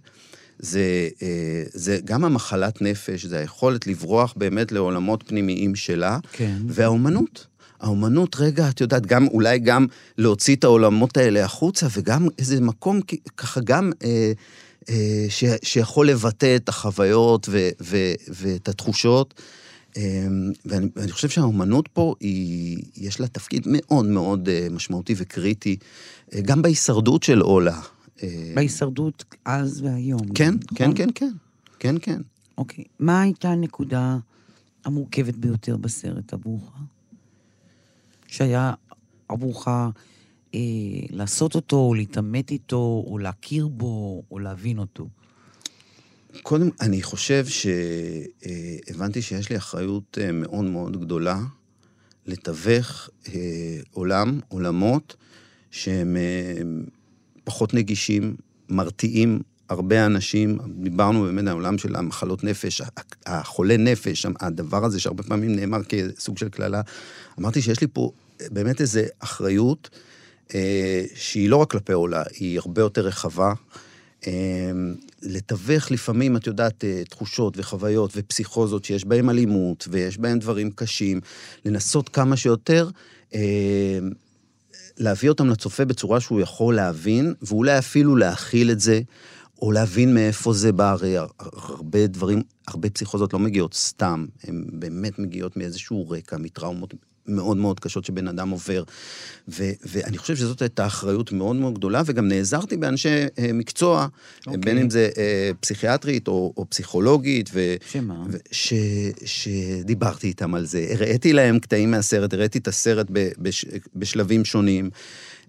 [0.58, 6.56] זה, אה, זה גם המחלת נפש, זה היכולת לברוח באמת לעולמות פנימיים שלה, כן.
[6.66, 7.46] והאומנות.
[7.80, 9.86] האומנות, רגע, את יודעת, גם, אולי גם
[10.18, 13.00] להוציא את העולמות האלה החוצה, וגם איזה מקום
[13.36, 14.32] ככה גם אה,
[14.88, 17.96] אה, ש, שיכול לבטא את החוויות ו, ו,
[18.28, 19.34] ואת התחושות.
[19.96, 20.02] אה,
[20.64, 25.76] ואני, ואני חושב שהאומנות פה, היא, יש לה תפקיד מאוד מאוד אה, משמעותי וקריטי,
[26.34, 27.80] אה, גם בהישרדות של אולה.
[28.22, 30.28] אה, בהישרדות אז והיום.
[30.34, 30.96] כן, כן, נכון?
[30.96, 31.30] כן, כן,
[31.78, 32.20] כן, כן.
[32.58, 32.84] אוקיי.
[32.98, 34.16] מה הייתה הנקודה
[34.84, 36.72] המורכבת ביותר בסרט עבורך?
[38.30, 38.72] שהיה
[39.28, 40.60] עבורך אה,
[41.10, 45.08] לעשות אותו, או להתעמת איתו, או להכיר בו, או להבין אותו?
[46.42, 51.40] קודם, אני חושב שהבנתי אה, שיש לי אחריות אה, מאוד מאוד גדולה
[52.26, 55.16] לתווך אה, עולם, עולמות,
[55.70, 56.62] שהם אה,
[57.44, 58.36] פחות נגישים,
[58.68, 59.40] מרתיעים
[59.70, 62.82] הרבה אנשים, דיברנו באמת על העולם של המחלות נפש,
[63.26, 66.80] החולה נפש, הדבר הזה שהרבה פעמים נאמר כסוג של קללה.
[67.40, 68.12] אמרתי שיש לי פה
[68.50, 69.90] באמת איזו אחריות
[70.54, 73.52] אה, שהיא לא רק כלפי עולה, היא הרבה יותר רחבה.
[74.26, 74.32] אה,
[75.22, 81.20] לתווך לפעמים, את יודעת, אה, תחושות וחוויות ופסיכוזות שיש בהן אלימות ויש בהן דברים קשים,
[81.64, 82.88] לנסות כמה שיותר
[83.34, 83.98] אה,
[84.98, 89.00] להביא אותם לצופה בצורה שהוא יכול להבין, ואולי אפילו להכיל את זה.
[89.62, 95.18] או להבין מאיפה זה בא, הרי הרבה דברים, הרבה פסיכוזות לא מגיעות סתם, הן באמת
[95.18, 96.94] מגיעות מאיזשהו רקע, מטראומות
[97.30, 98.82] מאוד מאוד קשות שבן אדם עובר.
[99.48, 104.46] ו, ואני חושב שזאת הייתה אחריות מאוד מאוד גדולה, וגם נעזרתי באנשי אה, מקצוע, okay.
[104.46, 104.60] אוקיי.
[104.60, 107.50] בין אם זה אה, פסיכיאטרית או, או פסיכולוגית.
[107.52, 108.24] ו, שמה?
[108.30, 108.74] ו, ש,
[109.24, 110.86] שדיברתי איתם על זה.
[110.90, 113.64] הראיתי להם קטעים מהסרט, הראיתי את הסרט ב, בש,
[113.96, 114.90] בשלבים שונים.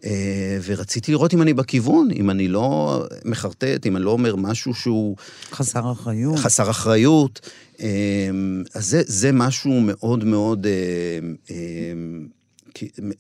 [0.06, 4.74] אה, ורציתי לראות אם אני בכיוון, אם אני לא מחרטט, אם אני לא אומר משהו
[4.74, 5.16] שהוא...
[5.52, 6.38] חסר אחריות.
[6.40, 7.50] חסר אחריות.
[7.82, 7.88] אה,
[8.74, 10.68] אז זה, זה משהו מאוד מאוד...
[10.68, 11.56] אה,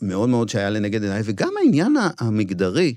[0.01, 2.93] מאוד מאוד שהיה לנגד עיניי, וגם העניין המגדרי,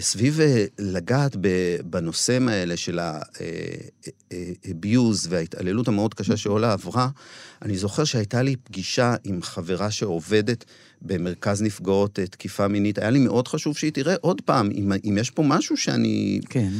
[0.00, 0.40] סביב
[0.78, 1.36] לגעת
[1.84, 3.26] בנושאים האלה של ה-abuse
[5.28, 7.08] וההתעללות המאוד קשה שעולה עברה,
[7.62, 10.64] אני זוכר שהייתה לי פגישה עם חברה שעובדת
[11.02, 12.98] במרכז נפגעות אה, תקיפה מינית.
[12.98, 16.40] היה לי מאוד חשוב שהיא תראה עוד פעם, אם, אם יש פה משהו שאני...
[16.48, 16.70] כן.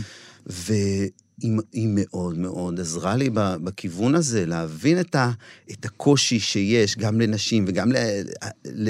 [1.42, 5.30] והיא מאוד מאוד עזרה לי בכיוון הזה, להבין את, ה,
[5.70, 7.96] את הקושי שיש גם לנשים וגם ל,
[8.64, 8.88] ל,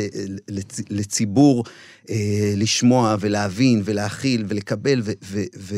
[0.49, 1.65] ל, לציבור
[2.11, 5.13] אה, לשמוע ולהבין ולהכיל ולקבל ו...
[5.23, 5.77] ו, ו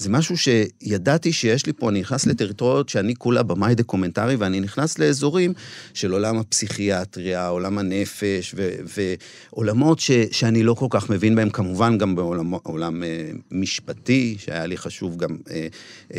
[0.00, 4.98] זה משהו שידעתי שיש לי פה, אני נכנס לטריטוריות שאני כולה במאי דוקומנטרי, ואני נכנס
[4.98, 5.52] לאזורים
[5.94, 8.54] של עולם הפסיכיאטריה, עולם הנפש,
[9.52, 14.76] ועולמות שאני לא כל כך מבין בהם, כמובן גם בעולם עולם, אה, משפטי, שהיה לי
[14.76, 15.66] חשוב גם אה,
[16.14, 16.18] אה,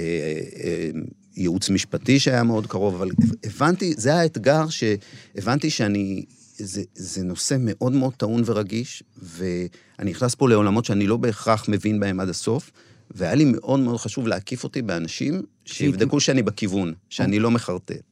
[0.64, 0.90] אה,
[1.36, 3.10] ייעוץ משפטי שהיה מאוד קרוב, אבל
[3.44, 6.26] הבנתי, זה האתגר שהבנתי שאני
[6.58, 12.00] זה, זה נושא מאוד מאוד טעון ורגיש, ואני נכנס פה לעולמות שאני לא בהכרח מבין
[12.00, 12.72] בהם עד הסוף,
[13.16, 18.11] והיה לי מאוד מאוד חשוב להקיף אותי באנשים שיבדקו שאני בכיוון, שאני לא מחרטט.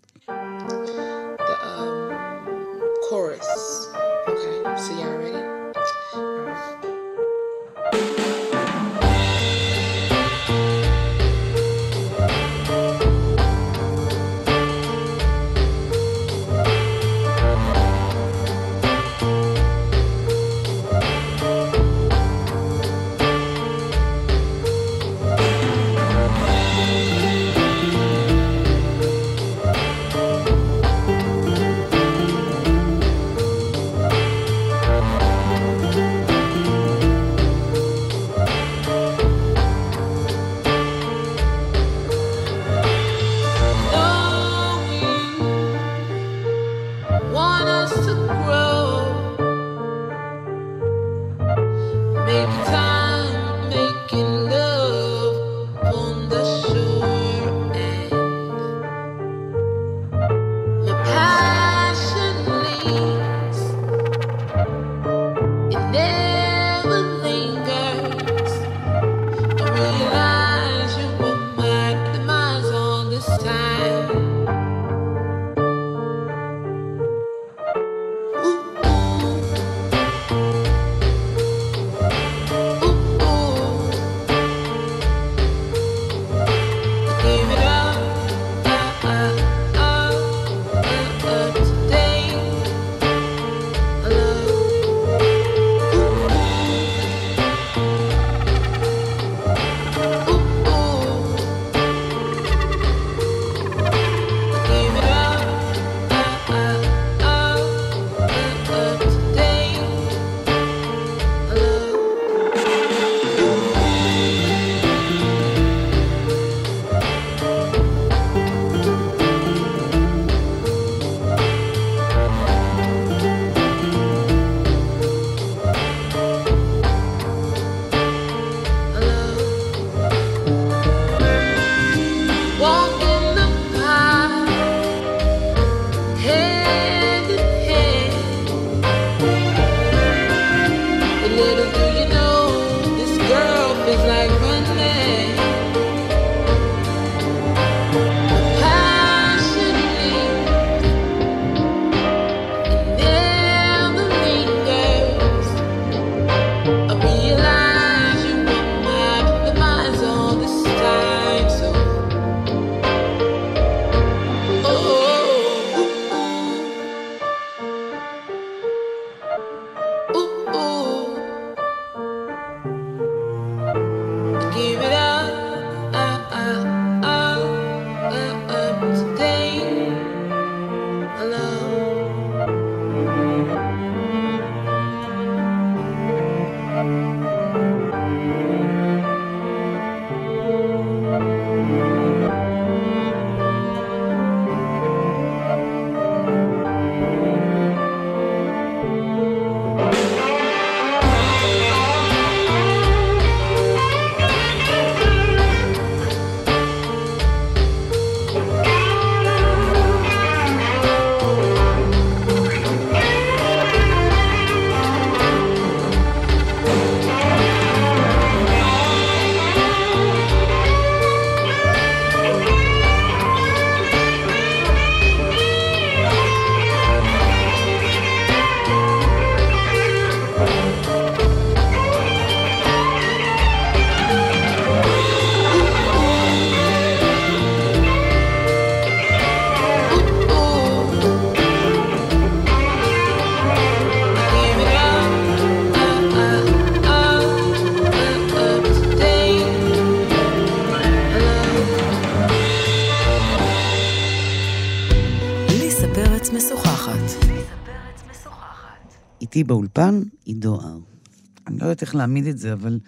[261.89, 262.79] איך להעמיד את זה, אבל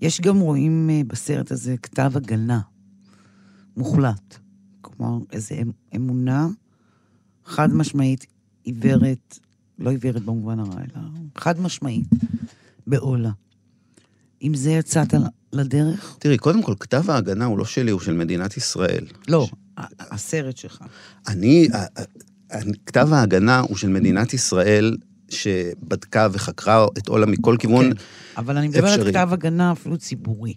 [0.00, 2.60] יש גם רואים אה, בסרט הזה כתב הגנה
[3.76, 4.38] מוחלט.
[4.80, 6.48] כלומר, איזו אמ- אמונה
[7.44, 8.26] חד משמעית
[8.64, 9.38] עיוורת,
[9.78, 11.02] לא עיוורת במובן הרע, אלא
[11.38, 12.06] חד משמעית,
[12.86, 13.30] בעולה.
[14.40, 15.14] עם זה יצאת
[15.52, 16.16] לדרך?
[16.18, 19.06] תראי, קודם כל, כתב ההגנה הוא לא שלי, הוא של מדינת ישראל.
[19.28, 20.78] לא, ה- הסרט שלך.
[21.28, 21.68] אני,
[22.86, 24.96] כתב ההגנה הוא של מדינת ישראל
[25.32, 28.02] שבדקה וחקרה את אולה מכל כיוון כן,
[28.36, 29.12] אבל אני מדברת אפשרי.
[29.12, 30.54] כתב הגנה אפילו ציבורי.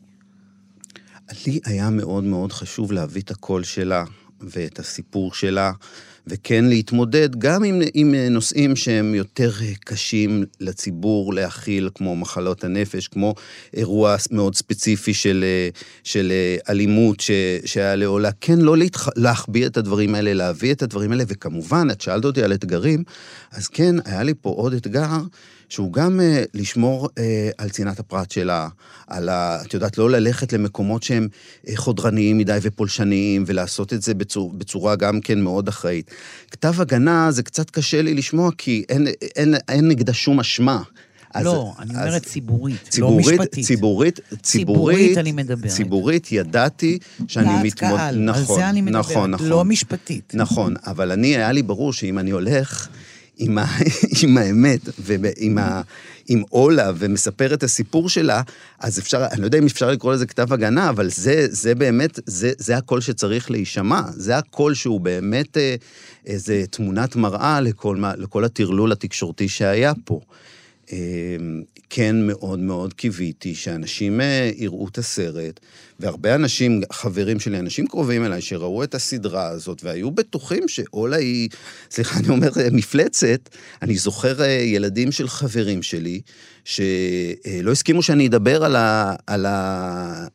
[1.47, 4.03] לי היה מאוד מאוד חשוב להביא את הקול שלה
[4.41, 5.71] ואת הסיפור שלה,
[6.27, 9.51] וכן להתמודד גם עם, עם נושאים שהם יותר
[9.85, 13.35] קשים לציבור להכיל, כמו מחלות הנפש, כמו
[13.73, 15.45] אירוע מאוד ספציפי של,
[16.03, 16.33] של
[16.69, 17.31] אלימות ש,
[17.65, 18.29] שהיה לעולה.
[18.41, 19.07] כן, לא להתח...
[19.15, 23.03] להחביא את הדברים האלה, להביא את הדברים האלה, וכמובן, את שאלת אותי על אתגרים,
[23.51, 25.17] אז כן, היה לי פה עוד אתגר.
[25.73, 27.19] שהוא גם uh, לשמור uh,
[27.57, 28.67] על צנעת הפרט שלה,
[29.07, 29.61] על ה...
[29.65, 31.27] את יודעת, לא ללכת למקומות שהם
[31.65, 36.11] uh, חודרניים מדי ופולשניים, ולעשות את זה בצור, בצורה גם כן מאוד אחראית.
[36.51, 40.81] כתב הגנה זה קצת קשה לי לשמוע, כי אין, אין, אין נגדה שום אשמה.
[41.33, 43.65] אז- לא, אני אז- אומרת ציבורית, ציבורית, לא משפטית.
[43.65, 45.71] ציבורית, ציבורית אני מדברת.
[45.71, 49.47] ציבורית ידעתי שאני מתמודד, קהל, נכון, על זה אני מדברת, נכון, נכון.
[49.47, 50.31] לא משפטית.
[50.35, 52.87] נכון, אבל אני, היה לי ברור שאם אני הולך
[53.47, 53.65] עם, ה,
[54.23, 55.81] עם האמת ועם ה,
[56.27, 58.41] עם אולה ומספר את הסיפור שלה,
[58.79, 62.19] אז אפשר, אני לא יודע אם אפשר לקרוא לזה כתב הגנה, אבל זה, זה באמת,
[62.25, 64.01] זה, זה הקול שצריך להישמע.
[64.09, 65.75] זה הקול שהוא באמת אה,
[66.25, 70.19] איזה תמונת מראה לכל, לכל הטרלול התקשורתי שהיה פה.
[71.95, 75.59] כן מאוד מאוד קיוויתי שאנשים אה, יראו את הסרט,
[75.99, 81.49] והרבה אנשים, חברים שלי, אנשים קרובים אליי, שראו את הסדרה הזאת, והיו בטוחים שאולה היא,
[81.91, 83.49] סליחה, אני אומר אה, מפלצת,
[83.81, 86.21] אני זוכר אה, ילדים של חברים שלי,
[86.65, 90.27] שלא הסכימו שאני אדבר על, ה, על, ה,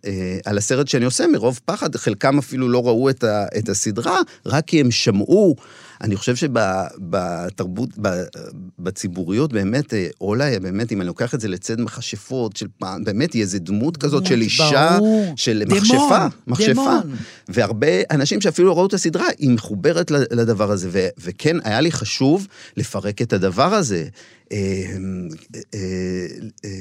[0.44, 4.64] על הסרט שאני עושה, מרוב פחד, חלקם אפילו לא ראו את, ה, את הסדרה, רק
[4.66, 5.56] כי הם שמעו.
[6.00, 7.90] אני חושב שבתרבות,
[8.78, 13.32] בציבוריות, באמת, אה, אולה, באמת, אם אני לוקח את זה לצד מכשפות של פעם, באמת,
[13.32, 15.32] היא איזה דמות כזאת של אישה, ברור.
[15.36, 16.72] של דמון, מכשפה, מכשפה.
[16.72, 17.16] דמון.
[17.48, 20.88] והרבה אנשים שאפילו לא ראו את הסדרה, היא מחוברת לדבר הזה.
[20.92, 24.04] ו- וכן, היה לי חשוב לפרק את הדבר הזה.
[24.52, 24.58] אה,
[25.74, 26.26] אה,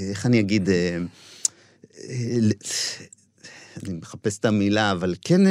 [0.09, 0.69] איך אני אגיד?
[3.83, 5.41] אני מחפש את המילה, אבל כן...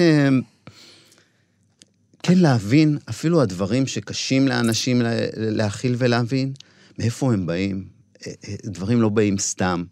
[2.27, 6.53] כן להבין, אפילו הדברים שקשים לאנשים לה- להכיל ולהבין,
[6.99, 7.85] מאיפה הם באים.
[8.27, 9.85] אה, אה, דברים לא באים סתם.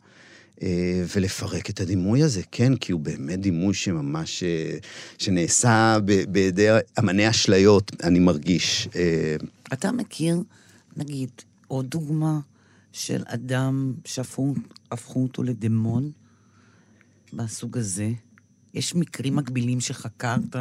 [0.63, 4.43] אה, ולפרק את הדימוי הזה, כן, כי הוא באמת דימוי שממש,
[5.19, 6.69] שנעשה בידי
[6.99, 8.89] אמני אשליות, אני מרגיש.
[9.73, 10.43] אתה מכיר,
[10.97, 11.31] נגיד,
[11.69, 12.41] עוד דוגמה
[12.93, 14.55] של אדם שהפכו
[14.93, 16.11] הפכו אותו לדמון
[17.33, 18.11] מהסוג הזה?
[18.75, 20.57] יש מקרים מקבילים שחקרת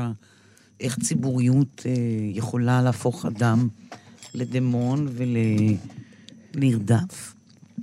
[0.83, 1.91] איך ציבוריות אה,
[2.33, 3.67] יכולה להפוך אדם
[4.33, 5.07] לדמון
[6.55, 7.33] ולנרדף?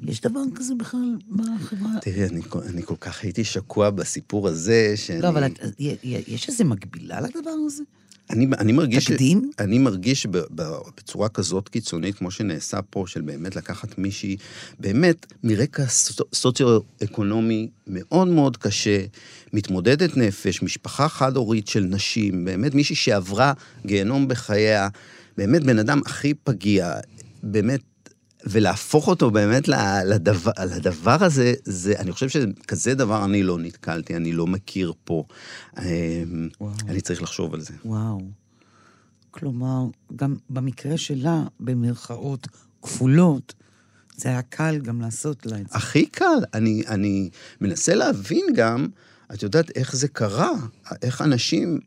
[0.02, 1.90] יש דבר כזה בכלל בחברה?
[2.00, 5.20] תראי, אני, אני כל כך הייתי שקוע בסיפור הזה, שאני...
[5.22, 5.58] לא, אבל את-
[6.28, 7.82] יש איזה מקבילה לדבר הזה?
[8.30, 9.04] אני, אני מרגיש...
[9.04, 9.50] תקדים?
[9.58, 10.26] אני מרגיש
[10.96, 14.36] בצורה כזאת קיצונית, כמו שנעשה פה, של באמת לקחת מישהי,
[14.80, 19.04] באמת, מרקע סוצ- סוציו-אקונומי מאוד מאוד קשה,
[19.52, 23.52] מתמודדת נפש, משפחה חד-הורית של נשים, באמת מישהי שעברה
[23.86, 24.88] גיהנום בחייה,
[25.36, 26.94] באמת בן אדם הכי פגיע,
[27.42, 27.80] באמת,
[28.44, 29.68] ולהפוך אותו באמת
[30.06, 35.24] לדבר, לדבר הזה, זה, אני חושב שכזה דבר אני לא נתקלתי, אני לא מכיר פה.
[35.78, 36.72] אמ, וואו.
[36.88, 37.74] אני צריך לחשוב על זה.
[37.84, 38.20] וואו.
[39.30, 39.84] כלומר,
[40.16, 42.48] גם במקרה שלה, במרכאות
[42.82, 43.54] כפולות,
[44.16, 45.78] זה היה קל גם לעשות לה את זה.
[45.78, 46.38] הכי קל.
[46.54, 48.88] אני, אני מנסה להבין גם,
[49.34, 50.52] את יודעת איך זה קרה,
[51.02, 51.78] איך אנשים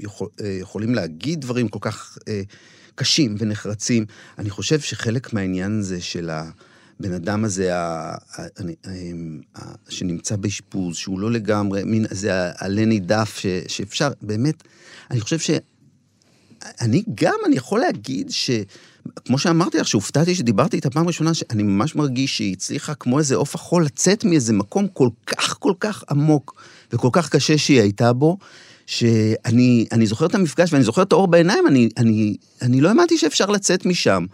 [0.00, 2.42] יכול, אה, יכולים להגיד דברים כל כך אה,
[2.94, 4.06] קשים ונחרצים.
[4.38, 8.88] אני חושב שחלק מהעניין הזה של הבן אדם הזה, ה, ה, ה-
[9.58, 14.62] ה, שנמצא באשפוז, שהוא לא לגמרי, מין, זה העלה נידף ש, שאפשר, באמת,
[15.10, 15.50] אני חושב ש...
[16.80, 18.50] אני גם, אני יכול להגיד ש...
[19.24, 23.34] כמו שאמרתי לך, שהופתעתי שדיברתי איתה פעם ראשונה, שאני ממש מרגיש שהיא הצליחה כמו איזה
[23.34, 28.12] עוף החול לצאת מאיזה מקום כל כך כל כך עמוק וכל כך קשה שהיא הייתה
[28.12, 28.38] בו,
[28.86, 33.18] שאני אני זוכר את המפגש ואני זוכר את האור בעיניים, אני, אני, אני לא האמנתי
[33.18, 34.26] שאפשר לצאת משם.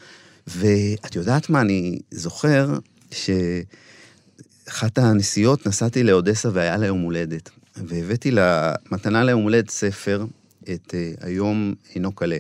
[0.47, 2.79] ואת יודעת מה, אני זוכר
[3.11, 10.27] שאחת הנסיעות נסעתי לאודסה והיה לה יום הולדת, והבאתי לה מתנה ליום הולדת ספר,
[10.63, 12.37] את אה, היום אינו קלה.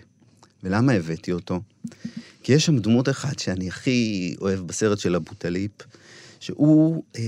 [0.63, 1.61] ולמה הבאתי אותו?
[2.43, 5.71] כי יש שם דמות אחת שאני הכי אוהב בסרט של אבו טליפ,
[6.41, 7.23] שהוא, אה,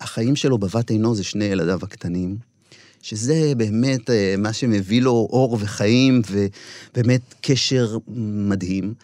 [0.00, 2.36] החיים שלו בבת עינו זה שני ילדיו הקטנים,
[3.02, 7.96] שזה באמת אה, מה שמביא לו אור וחיים, ובאמת קשר
[8.48, 8.94] מדהים.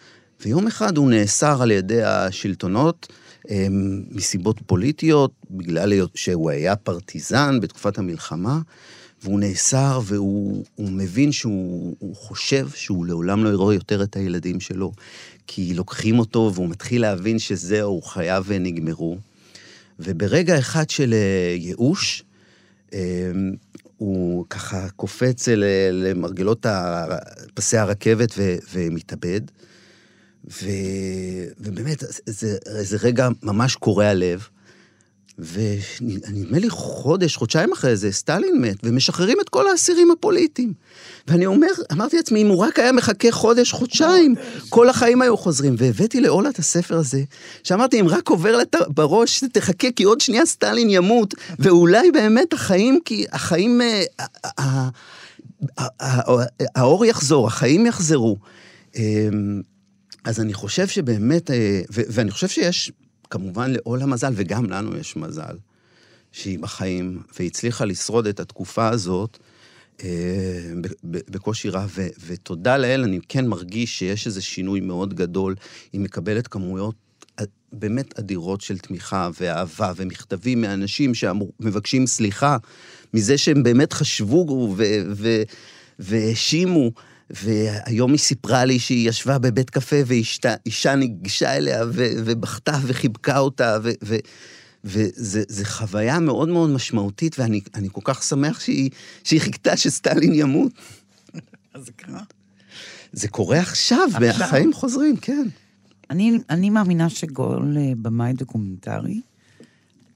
[0.45, 3.07] ויום אחד הוא נאסר על ידי השלטונות
[3.49, 3.67] אה,
[4.11, 8.59] מסיבות פוליטיות, בגלל שהוא היה פרטיזן בתקופת המלחמה,
[9.23, 14.59] והוא נאסר, והוא הוא מבין שהוא הוא חושב שהוא לעולם לא יראה יותר את הילדים
[14.59, 14.91] שלו,
[15.47, 19.17] כי לוקחים אותו והוא מתחיל להבין שזהו, חייו נגמרו.
[19.99, 22.23] וברגע אחד של אה, ייאוש,
[22.93, 23.31] אה,
[23.97, 25.47] הוא ככה קופץ
[25.91, 26.65] למרגלות
[27.53, 29.41] פסי הרכבת ו- ומתאבד.
[30.51, 30.69] ו...
[31.59, 34.47] ובאמת, זה, זה רגע ממש קורע לב.
[35.39, 40.73] ונדמה לי חודש, חודשיים אחרי זה, סטלין מת, ומשחררים את כל האסירים הפוליטיים.
[41.27, 44.35] ואני אומר, אמרתי לעצמי, אם הוא רק היה מחכה חודש, חודשיים,
[44.69, 45.75] כל החיים היו חוזרים.
[45.77, 47.23] והבאתי לאולה את הספר הזה,
[47.63, 48.75] שאמרתי, אם רק עובר לת...
[48.87, 53.81] בראש, תחכה, כי עוד שנייה סטלין ימות, ואולי באמת החיים, כי החיים...
[53.81, 54.23] אה, ה-
[54.61, 54.89] ה-
[55.99, 58.37] ה- ה- האור יחזור, החיים יחזרו.
[58.95, 59.61] אמ,
[60.23, 62.91] אז אני חושב שבאמת, אה, ואני חושב שיש,
[63.29, 65.57] כמובן, לעול המזל, וגם לנו יש מזל,
[66.31, 69.37] שהיא בחיים, והצליחה לשרוד את התקופה הזאת
[70.03, 70.71] אה,
[71.03, 75.55] בקושי רב, ו- ותודה לאל, אני כן מרגיש שיש איזה שינוי מאוד גדול.
[75.93, 76.95] היא מקבלת כמויות
[77.39, 82.57] אה, באמת אדירות של תמיכה ואהבה ומכתבים מאנשים שמבקשים סליחה
[83.13, 84.83] מזה שהם באמת חשבו ו-
[85.15, 85.43] ו-
[85.99, 86.91] והאשימו.
[87.29, 93.77] והיום היא סיפרה לי שהיא ישבה בבית קפה ואישה ניגשה אליה ו- ובכתה וחיבקה אותה,
[93.83, 94.15] ו- ו-
[94.83, 98.89] וזו חוויה מאוד מאוד משמעותית, ואני אני כל כך שמח שהיא,
[99.23, 100.71] שהיא חיכתה שסטלין ימות.
[101.73, 102.23] אז זה קרה.
[103.11, 104.09] זה קורה עכשיו.
[104.19, 105.47] והחיים חוזרים, כן.
[106.09, 109.21] אני, אני מאמינה שכל אה, במאי דוקומנטרי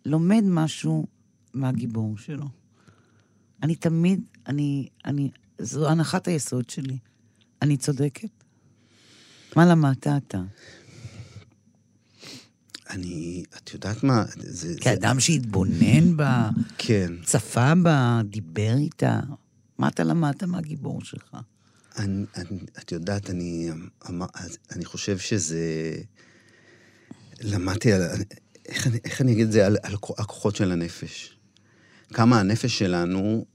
[0.05, 1.05] לומד משהו
[1.53, 2.45] מהגיבור שלו.
[3.63, 5.29] אני תמיד, אני, אני,
[5.59, 6.97] זו הנחת היסוד שלי.
[7.61, 8.29] אני צודקת.
[9.55, 10.41] מה למדת אתה?
[12.89, 14.75] אני, את יודעת מה, זה...
[14.81, 17.13] כאדם שהתבונן בה, כן.
[17.23, 19.19] צפה בה, דיבר איתה,
[19.77, 21.37] מה אתה למדת מהגיבור שלך?
[21.97, 23.69] אני, אני, את יודעת, אני,
[24.09, 24.25] אמר-
[24.71, 25.95] אני חושב שזה...
[27.41, 28.01] למדתי על...
[28.65, 29.65] איך, איך אני אגיד את זה?
[29.65, 31.37] על, על הכוחות של הנפש.
[32.13, 33.45] כמה הנפש שלנו,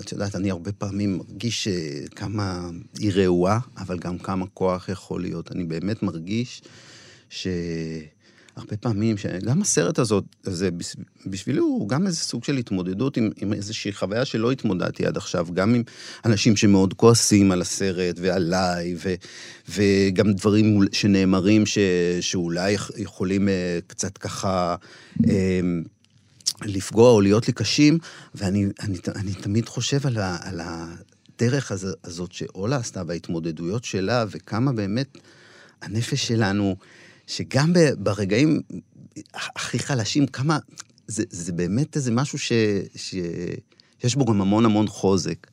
[0.00, 1.72] את יודעת, אני הרבה פעמים מרגיש אה,
[2.16, 5.52] כמה היא רעועה, אבל גם כמה כוח יכול להיות.
[5.52, 6.62] אני באמת מרגיש
[7.30, 13.52] שהרבה פעמים, גם הסרט הזאת, בס- בשבילי הוא גם איזה סוג של התמודדות עם, עם
[13.52, 15.82] איזושהי חוויה שלא התמודדתי עד עכשיו, גם עם
[16.24, 19.14] אנשים שמאוד כועסים על הסרט ועליי, ו,
[19.68, 21.78] וגם דברים שנאמרים ש,
[22.20, 24.76] שאולי יכ- יכולים אה, קצת ככה...
[25.28, 25.60] אה,
[26.64, 27.98] לפגוע או להיות לי קשים,
[28.34, 34.24] ואני אני, אני תמיד חושב על, ה, על הדרך הז, הזאת שאולה עשתה וההתמודדויות שלה,
[34.30, 35.18] וכמה באמת
[35.82, 36.76] הנפש שלנו,
[37.26, 38.60] שגם ברגעים
[39.34, 40.58] הכי חלשים, כמה...
[41.08, 42.52] זה, זה באמת איזה משהו ש,
[42.94, 43.14] ש,
[43.98, 45.46] שיש בו גם המון המון חוזק.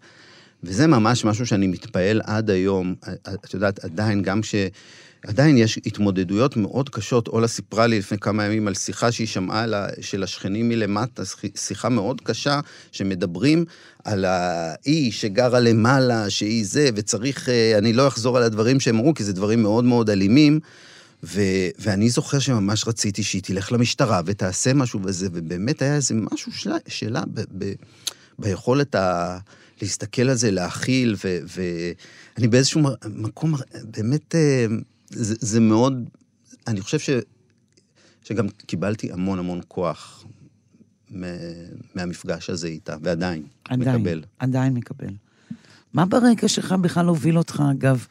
[0.63, 2.95] וזה ממש משהו שאני מתפעל עד היום.
[3.45, 4.55] את יודעת, עדיין, גם ש...
[5.27, 7.27] עדיין יש התמודדויות מאוד קשות.
[7.27, 11.23] אולה סיפרה לי לפני כמה ימים על שיחה שהיא שמעה לה, של השכנים מלמטה,
[11.55, 12.59] שיחה מאוד קשה,
[12.91, 13.65] שמדברים
[14.03, 19.13] על האי שגרה למעלה, שהיא זה, וצריך, אה, אני לא אחזור על הדברים שהם אמרו,
[19.13, 20.59] כי זה דברים מאוד מאוד אלימים.
[21.23, 26.51] ו- ואני זוכר שממש רציתי שהיא תלך למשטרה ותעשה משהו וזה, ובאמת היה איזה משהו
[26.51, 27.73] שלה, שלה ב- ב-
[28.39, 29.37] ביכולת ה...
[29.81, 31.15] להסתכל על זה, להכיל,
[32.37, 33.53] ואני באיזשהו מקום,
[33.83, 34.65] באמת, אה,
[35.09, 36.09] זה, זה מאוד,
[36.67, 37.09] אני חושב ש,
[38.23, 40.25] שגם קיבלתי המון המון כוח
[41.11, 41.23] מ-
[41.95, 44.23] מהמפגש הזה איתה, ועדיין עדיין, מקבל.
[44.39, 45.13] עדיין מקבל.
[45.93, 48.05] מה ברקע שלך בכלל הוביל אותך, אגב,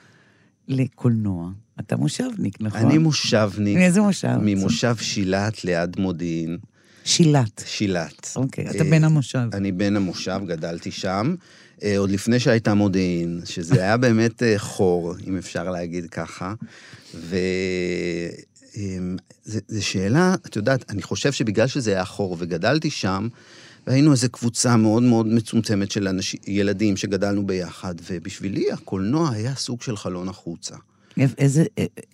[0.68, 1.50] לקולנוע?
[1.80, 2.80] אתה מושבניק, נכון?
[2.80, 4.36] אני מושבניק, מאיזה מושב?
[4.42, 6.58] ממושב שילת ליד מודיעין,
[7.04, 7.64] שילת.
[7.66, 8.32] שילת.
[8.36, 9.48] אוקיי, אתה אה, בן המושב.
[9.52, 11.34] אני בן המושב, גדלתי שם,
[11.82, 16.54] אה, עוד לפני שהייתה מודיעין, שזה היה באמת אה, חור, אם אפשר להגיד ככה.
[17.14, 17.40] וזו
[19.80, 23.28] שאלה, את יודעת, אני חושב שבגלל שזה היה חור וגדלתי שם,
[23.86, 29.82] והיינו איזו קבוצה מאוד מאוד מצומצמת של אנשים, ילדים שגדלנו ביחד, ובשבילי הקולנוע היה סוג
[29.82, 30.76] של חלון החוצה.
[31.38, 31.64] איזה,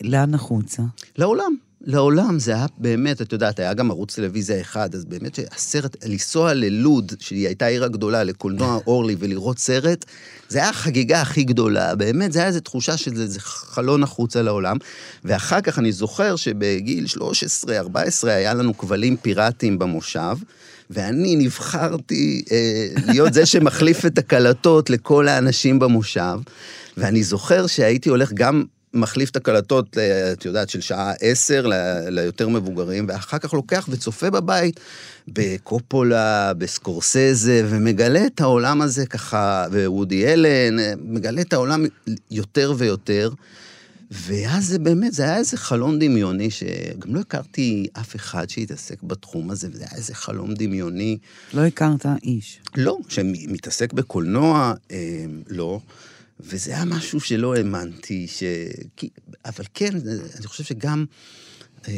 [0.01, 0.82] לאן החוצה?
[1.16, 1.67] לעולם.
[1.89, 6.55] לעולם זה היה באמת, את יודעת, היה גם ערוץ טלוויזיה אחד, אז באמת שהסרט, לנסוע
[6.55, 10.05] ללוד, שהיא הייתה העיר הגדולה, לקולנוע אורלי ולראות סרט,
[10.49, 14.76] זה היה החגיגה הכי גדולה, באמת, זה היה איזו תחושה שזה זה חלון החוצה לעולם.
[15.24, 17.05] ואחר כך אני זוכר שבגיל
[18.24, 20.36] 13-14 היה לנו כבלים פיראטיים במושב,
[20.91, 26.39] ואני נבחרתי אה, להיות זה שמחליף את הקלטות לכל האנשים במושב,
[26.97, 28.64] ואני זוכר שהייתי הולך גם
[28.95, 30.01] מחליף את הקלטות, ל-
[30.32, 34.80] את יודעת, של שעה עשר ל- ליותר מבוגרים, ואחר כך לוקח וצופה בבית
[35.28, 41.84] בקופולה, בסקורסזה, ומגלה את העולם הזה ככה, ווודי אלן, אה, מגלה את העולם
[42.30, 43.30] יותר ויותר.
[44.11, 49.51] ואז זה באמת, זה היה איזה חלום דמיוני, שגם לא הכרתי אף אחד שהתעסק בתחום
[49.51, 51.18] הזה, וזה היה איזה חלום דמיוני.
[51.55, 52.61] לא הכרת איש.
[52.76, 54.97] לא, שמתעסק בקולנוע, אה,
[55.49, 55.80] לא.
[56.41, 58.43] וזה היה משהו שלא האמנתי, ש...
[58.97, 59.09] כי-
[59.45, 59.93] אבל כן,
[60.39, 61.05] אני חושב שגם
[61.89, 61.93] אה,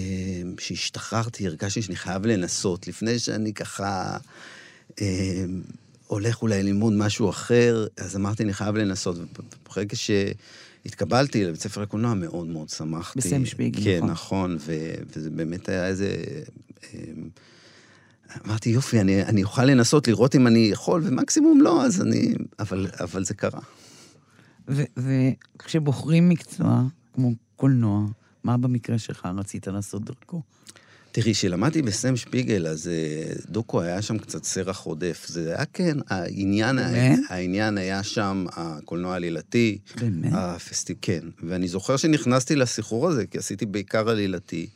[0.56, 4.16] כשהשתחררתי, הרגשתי שאני חייב לנסות, לפני שאני ככה
[5.00, 5.44] אה,
[6.06, 9.16] הולך אולי ללמוד משהו אחר, אז אמרתי, אני חייב לנסות.
[9.68, 13.18] וברגע שהתקבלתי לבית ספר לקולנוע, מאוד מאוד שמחתי.
[13.18, 14.10] בסם שפיגל, כן, נכון.
[14.10, 14.72] נכון, ו...
[15.16, 16.14] וזה באמת היה איזה...
[16.94, 17.00] אה,
[18.46, 22.34] אמרתי, יופי, אני, אני אוכל לנסות לראות אם אני יכול, ומקסימום לא, אז אני...
[22.58, 23.60] אבל, אבל זה קרה.
[24.96, 26.82] וכשבוחרים מקצוע,
[27.14, 28.06] כמו קולנוע,
[28.44, 30.42] מה במקרה שלך רצית לעשות דרכו?
[31.12, 35.26] תראי, כשלמדתי בסם שפיגל, אז אה, דוקו היה שם קצת סרח עודף.
[35.28, 37.18] זה היה כן, העניין, באמת?
[37.28, 39.78] העניין היה שם הקולנוע העלילתי.
[40.00, 40.32] באמת?
[40.34, 40.96] הפסטיב...
[41.02, 41.20] כן.
[41.42, 44.66] ואני זוכר שנכנסתי לסחרור הזה, כי עשיתי בעיקר עלילתי.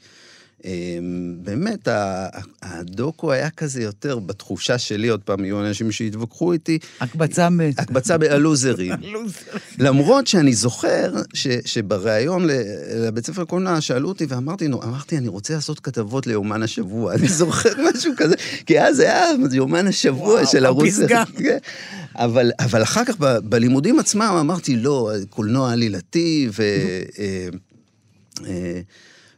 [0.64, 1.88] אמ, באמת,
[2.62, 7.70] הדוקו היה כזה יותר, בתחושה שלי, עוד פעם, יהיו אנשים שיתווכחו איתי, הקבצה ב...
[7.78, 8.92] הקבצה בלוזרים.
[9.78, 12.46] למרות שאני זוכר ש, שבריאיון
[12.96, 17.12] לבית ספר לקולנוע שאלו אותי ואמרתי, נו, אמרתי, אני רוצה לעשות כתבות ליומן השבוע.
[17.14, 18.34] אני זוכר משהו כזה,
[18.66, 20.88] כי אז היה יומן השבוע וואו, של ערוץ...
[20.88, 21.24] הפסגה.
[21.44, 21.58] כן.
[22.16, 26.62] אבל, אבל אחר כך ב, בלימודים עצמם אמרתי, לא, קולנוע עלילתי, ו...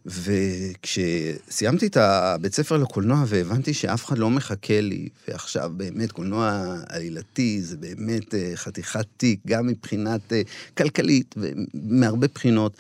[0.07, 7.63] וכשסיימתי את הבית ספר לקולנוע והבנתי שאף אחד לא מחכה לי, ועכשיו באמת קולנוע עלילתי
[7.63, 10.43] זה באמת אה, חתיכת תיק, גם מבחינת אה,
[10.77, 12.73] כלכלית ומהרבה בחינות,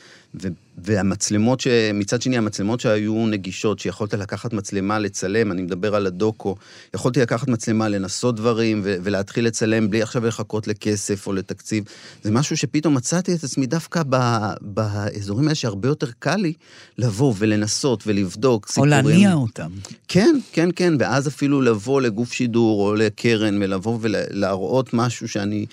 [0.79, 1.66] והמצלמות, ש...
[1.95, 6.57] מצד שני המצלמות שהיו נגישות, שיכולת לקחת מצלמה לצלם, אני מדבר על הדוקו,
[6.95, 11.85] יכולתי לקחת מצלמה, לנסות דברים ו- ולהתחיל לצלם בלי עכשיו לחכות לכסף או לתקציב.
[12.22, 16.53] זה משהו שפתאום מצאתי את עצמי דווקא ב- באזורים האלה שהרבה יותר קל לי
[16.99, 18.91] לבוא ולנסות ולבדוק או סיפורים.
[18.91, 19.70] להניע אותם.
[20.09, 25.66] כן, כן, כן, ואז אפילו לבוא לגוף שידור או לקרן ולבוא ולהראות משהו שאני,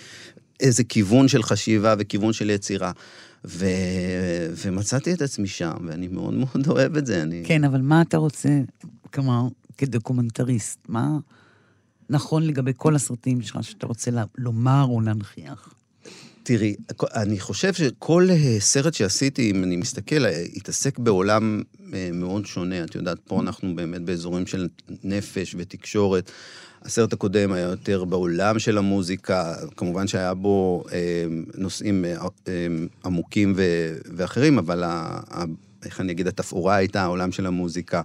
[0.59, 2.91] איזה כיוון של חשיבה וכיוון של יצירה.
[3.47, 3.65] ו...
[4.65, 7.21] ומצאתי את עצמי שם, ואני מאוד מאוד אוהב את זה.
[7.21, 7.43] אני...
[7.45, 8.49] כן, אבל מה אתה רוצה,
[9.13, 11.17] כלומר, כדוקומנטריסט, מה
[12.09, 15.73] נכון לגבי כל הסרטים שלך שאתה רוצה לומר או להנכיח?
[16.43, 16.75] תראי,
[17.15, 21.61] אני חושב שכל אה, סרט שעשיתי, אם אני מסתכל, אה, התעסק בעולם
[21.93, 22.83] אה, מאוד שונה.
[22.83, 24.67] את יודעת, פה אנחנו באמת באזורים של
[25.03, 26.31] נפש ותקשורת.
[26.85, 31.25] הסרט הקודם היה יותר בעולם של המוזיקה, כמובן שהיה בו אה,
[31.55, 32.15] נושאים אה,
[32.47, 32.67] אה,
[33.05, 35.43] עמוקים ו- ואחרים, אבל ה- ה-
[35.85, 38.01] איך אני אגיד, התפאורה הייתה העולם של המוזיקה.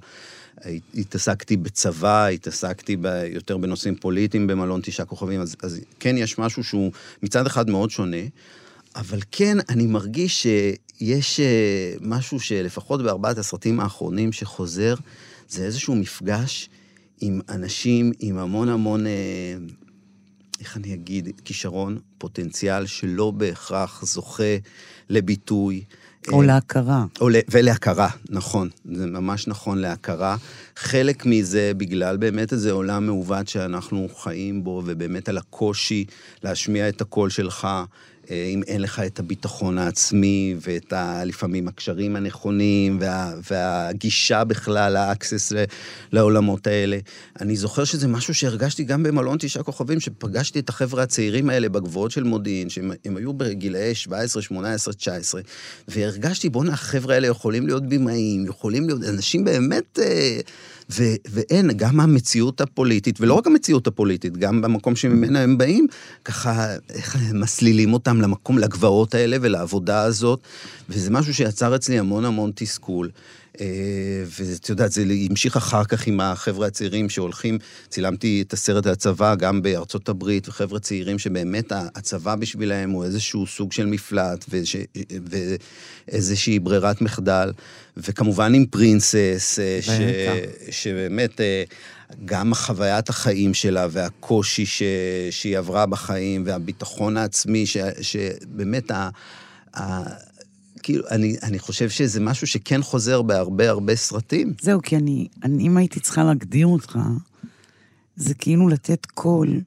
[0.94, 6.64] התעסקתי בצבא, התעסקתי ב, יותר בנושאים פוליטיים במלון תשעה כוכבים, אז, אז כן יש משהו
[6.64, 8.16] שהוא מצד אחד מאוד שונה,
[8.96, 14.94] אבל כן, אני מרגיש שיש אה, משהו שלפחות בארבעת הסרטים האחרונים שחוזר,
[15.48, 16.68] זה איזשהו מפגש
[17.20, 19.12] עם אנשים עם המון המון, אה,
[20.60, 24.56] איך אני אגיד, כישרון, פוטנציאל שלא בהכרח זוכה
[25.08, 25.84] לביטוי.
[26.28, 27.04] או אה, להכרה.
[27.20, 30.36] או ולהכרה, נכון, זה ממש נכון להכרה.
[30.76, 36.04] חלק מזה בגלל באמת איזה עולם מעוות שאנחנו חיים בו, ובאמת על הקושי
[36.42, 37.68] להשמיע את הקול שלך,
[38.30, 45.04] אם אין לך את הביטחון העצמי, ואת ה, לפעמים הקשרים הנכונים, וה, והגישה בכלל, ה
[45.04, 45.52] access
[46.12, 46.98] לעולמות האלה.
[47.40, 52.10] אני זוכר שזה משהו שהרגשתי גם במלון תשעה כוכבים, שפגשתי את החבר'ה הצעירים האלה בגבעות
[52.10, 55.40] של מודיעין, שהם הם היו בגילאי 17, 18, 19,
[55.88, 59.98] והרגשתי, בואנה, החבר'ה האלה יכולים להיות במאים, יכולים להיות אנשים באמת...
[59.98, 60.40] אה,
[60.90, 65.86] ו, ואין, גם המציאות הפוליטית, ולא רק המציאות הפוליטית, גם במקום שממנה הם באים,
[66.24, 70.40] ככה, איך מסלילים אותם למקום, לגבעות האלה ולעבודה הזאת,
[70.88, 73.10] וזה משהו שיצר אצלי המון המון תסכול.
[73.60, 73.66] אה,
[74.38, 79.34] ואת יודעת, זה המשיך אחר כך עם החבר'ה הצעירים שהולכים, צילמתי את הסרט על הצבא
[79.34, 84.76] גם בארצות הברית, וחבר'ה צעירים שבאמת הצבא בשבילם הוא איזשהו סוג של מפלט, וש,
[86.08, 87.52] ואיזושהי ברירת מחדל,
[87.96, 89.90] וכמובן עם פרינסס, אה, ש.
[90.70, 91.40] שבאמת...
[91.40, 91.64] אה,
[92.24, 94.82] גם חוויית החיים שלה והקושי ש...
[95.30, 97.76] שהיא עברה בחיים והביטחון העצמי, ש...
[98.00, 99.08] שבאמת ה...
[99.76, 100.02] ה...
[100.88, 104.54] כאילו, אני, אני חושב שזה משהו שכן חוזר בהרבה הרבה סרטים.
[104.60, 106.98] זהו, כי אני, אני, אם הייתי צריכה להגדיר אותך,
[108.16, 109.60] זה כאילו לתת קול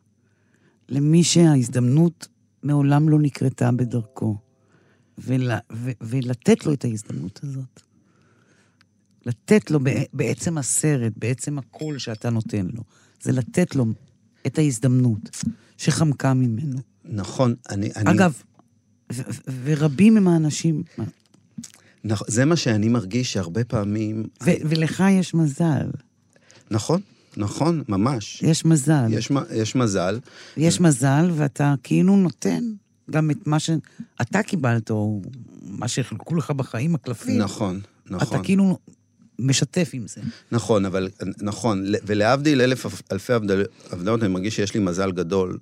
[0.90, 2.28] למי שההזדמנות
[2.64, 4.38] מעולם לא נקרתה בדרכו.
[5.18, 7.82] ול, ו, ולתת לו את ההזדמנות הזאת.
[9.26, 12.84] לתת לו בע- בעצם הסרט, בעצם הקול שאתה נותן לו.
[13.22, 13.86] זה לתת לו
[14.48, 15.30] את ההזדמנות
[15.78, 16.80] שחמקה ממנו.
[17.06, 17.90] נכון, אני...
[17.96, 18.42] אני אגב,
[19.64, 20.84] ורבים הם האנשים,
[22.04, 22.22] נכ...
[22.28, 24.24] זה מה שאני מרגיש שהרבה פעמים...
[24.42, 25.88] ולך יש מזל.
[26.72, 27.02] נכון,
[27.38, 28.42] נכון, ממש.
[28.44, 29.08] יש מזל.
[29.10, 30.20] יש, יש מזל.
[30.58, 32.64] יש מזל, ואתה כאילו נותן
[33.12, 35.22] גם את מה שאתה קיבלת, או
[35.64, 37.38] מה שחילקו לך בחיים, הקלפים.
[37.38, 38.28] נכון, נכון.
[38.28, 38.78] אתה כאילו
[39.42, 40.22] משתף עם זה.
[40.52, 41.10] נכון, אבל,
[41.42, 45.58] נכון, ולהבדיל אלף אלפי הבדל- הבדלות, אני מרגיש שיש לי מזל גדול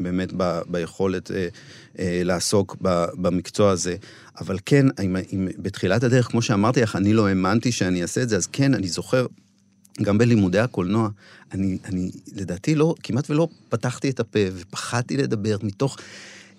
[0.00, 1.48] באמת ב, ביכולת אה,
[1.98, 3.96] אה, לעסוק ב, במקצוע הזה.
[4.40, 8.28] אבל כן, אם, אם, בתחילת הדרך, כמו שאמרתי לך, אני לא האמנתי שאני אעשה את
[8.28, 9.26] זה, אז כן, אני זוכר,
[10.02, 11.08] גם בלימודי הקולנוע,
[11.52, 15.98] אני, אני לדעתי לא, כמעט ולא פתחתי את הפה ופחדתי לדבר מתוך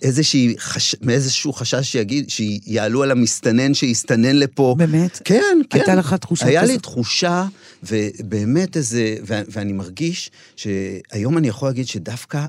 [0.02, 4.76] איזושהי, חש, מאיזשהו חשש שיגיד, שיעלו על המסתנן שיסתנן לפה.
[4.78, 5.22] באמת?
[5.24, 5.78] כן, כן.
[5.78, 6.82] הייתה לך תחושה היה לי כזאת?
[6.82, 7.46] תחושה,
[7.84, 12.46] ובאמת איזה, ו- ואני מרגיש שהיום אני יכול להגיד שדווקא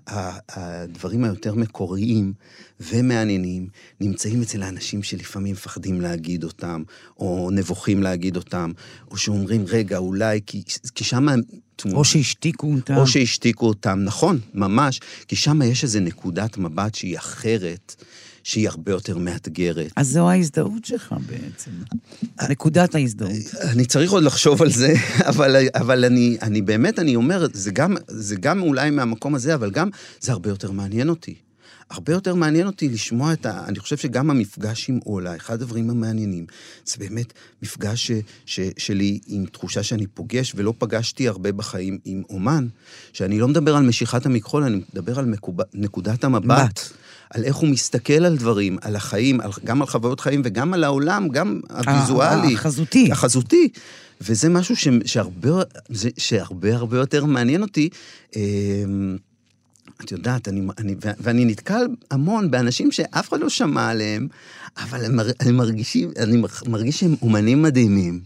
[0.49, 2.33] הדברים היותר מקוריים
[2.81, 3.69] ומעניינים
[4.01, 6.83] נמצאים אצל האנשים שלפעמים מפחדים להגיד אותם,
[7.19, 8.73] או נבוכים להגיד אותם,
[9.11, 10.63] או שאומרים, רגע, אולי, כי,
[10.95, 11.27] כי שם...
[11.93, 12.97] או שהשתיקו אותם.
[12.97, 17.95] או שהשתיקו אותם, נכון, ממש, כי שם יש איזו נקודת מבט שהיא אחרת,
[18.43, 19.91] שהיא הרבה יותר מאתגרת.
[19.97, 21.71] אז זו ההזדהות שלך בעצם.
[22.51, 23.31] נקודת ההזדהות.
[23.63, 24.95] אני צריך עוד לחשוב על זה,
[25.31, 29.71] אבל, אבל אני, אני באמת, אני אומר, זה גם, זה גם אולי מהמקום הזה, אבל
[29.71, 29.89] גם
[30.21, 31.35] זה הרבה יותר מעניין אותי.
[31.91, 33.65] הרבה יותר מעניין אותי לשמוע את ה...
[33.69, 36.47] אני חושב שגם המפגש עם אולה, אחד הדברים המעניינים,
[36.85, 37.33] זה באמת
[37.63, 38.13] מפגש ש,
[38.47, 42.67] ש, שלי עם תחושה שאני פוגש, ולא פגשתי הרבה בחיים עם אומן,
[43.13, 45.57] שאני לא מדבר על משיכת המכחול, אני מדבר על מקוב...
[45.75, 46.45] נקודת המבט.
[46.45, 46.81] מבט.
[47.31, 50.85] על איך הוא מסתכל על דברים, על החיים, על, גם על חוויות חיים וגם על
[50.85, 52.55] העולם, גם הוויזואלי.
[52.55, 53.13] החזותי.
[53.13, 53.69] החזותי.
[54.21, 57.89] וזה משהו ש, שהרבה, זה, שהרבה הרבה יותר מעניין אותי.
[60.05, 64.29] את יודעת, אני, אני, ואני נתקל המון באנשים שאף אחד לא שמע עליהם,
[64.79, 68.21] אבל הם, הם מרגישים, אני מר- מרגיש שהם אומנים מדהימים.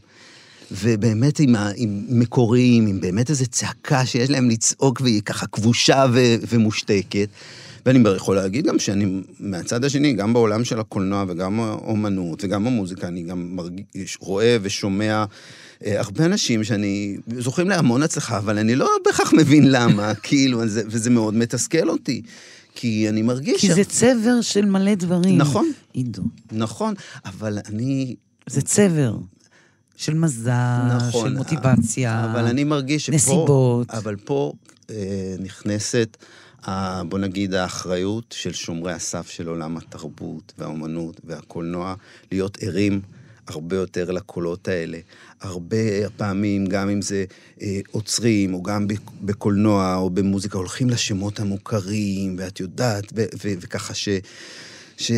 [0.73, 6.07] ובאמת עם, ה, עם מקוריים, עם באמת איזו צעקה שיש להם לצעוק והיא ככה כבושה
[6.13, 7.29] ו, ומושתקת.
[7.87, 13.09] ואני יכול להגיד גם שאני מהצד השני, גם בעולם של הקולנוע וגם האומנות וגם המוזיקה,
[13.09, 15.25] אני גם מרגיש, רואה ושומע
[15.87, 21.11] הרבה אנשים שאני, זוכים להמון הצלחה, אבל אני לא בהכרח מבין למה, כאילו, זה, וזה
[21.11, 22.23] מאוד מתסכל אותי.
[22.75, 23.61] כי אני מרגיש...
[23.61, 25.39] כי ש- זה צבר של מלא דברים.
[25.39, 25.73] נכון.
[25.93, 26.23] עידו.
[26.53, 28.17] נכון, אבל אני...
[28.47, 29.17] זה צבר
[29.97, 30.53] של מזל,
[30.97, 32.25] נכון, של מוטיבציה.
[32.33, 33.15] אבל אני מרגיש שפה...
[33.17, 33.91] נסיבות.
[33.91, 34.53] אבל פה
[34.91, 36.17] אה, נכנסת,
[36.67, 41.95] ה, בוא נגיד, האחריות של שומרי הסף של עולם התרבות והאומנות והקולנוע,
[42.33, 43.01] להיות ערים
[43.51, 44.99] הרבה יותר לקולות האלה.
[45.41, 45.77] הרבה
[46.17, 47.25] פעמים, גם אם זה
[47.63, 53.55] אה, עוצרים, או גם בק- בקולנוע או במוזיקה, הולכים לשמות המוכרים, ואת יודעת, ו- ו-
[53.61, 54.09] וככה ש...
[54.97, 55.11] ש...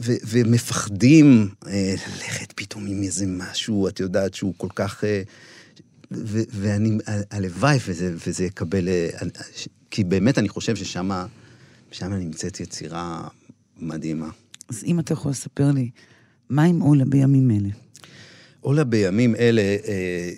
[0.00, 0.12] ו...
[0.28, 5.04] ומפחדים אה, ללכת פתאום עם איזה משהו, את יודעת, שהוא כל כך...
[5.04, 5.22] אה,
[6.12, 6.40] ו...
[6.50, 6.98] ואני,
[7.30, 8.88] הלוואי וזה, וזה יקבל...
[8.88, 9.08] אה,
[9.56, 11.10] ש- כי באמת אני חושב ששם
[11.92, 13.28] שם נמצאת יצירה
[13.78, 14.28] מדהימה.
[14.68, 15.90] אז אם אתה יכול לספר לי,
[16.50, 17.68] מה עם עולה בימים אלה?
[18.64, 20.30] אולה בימים אלה, אה,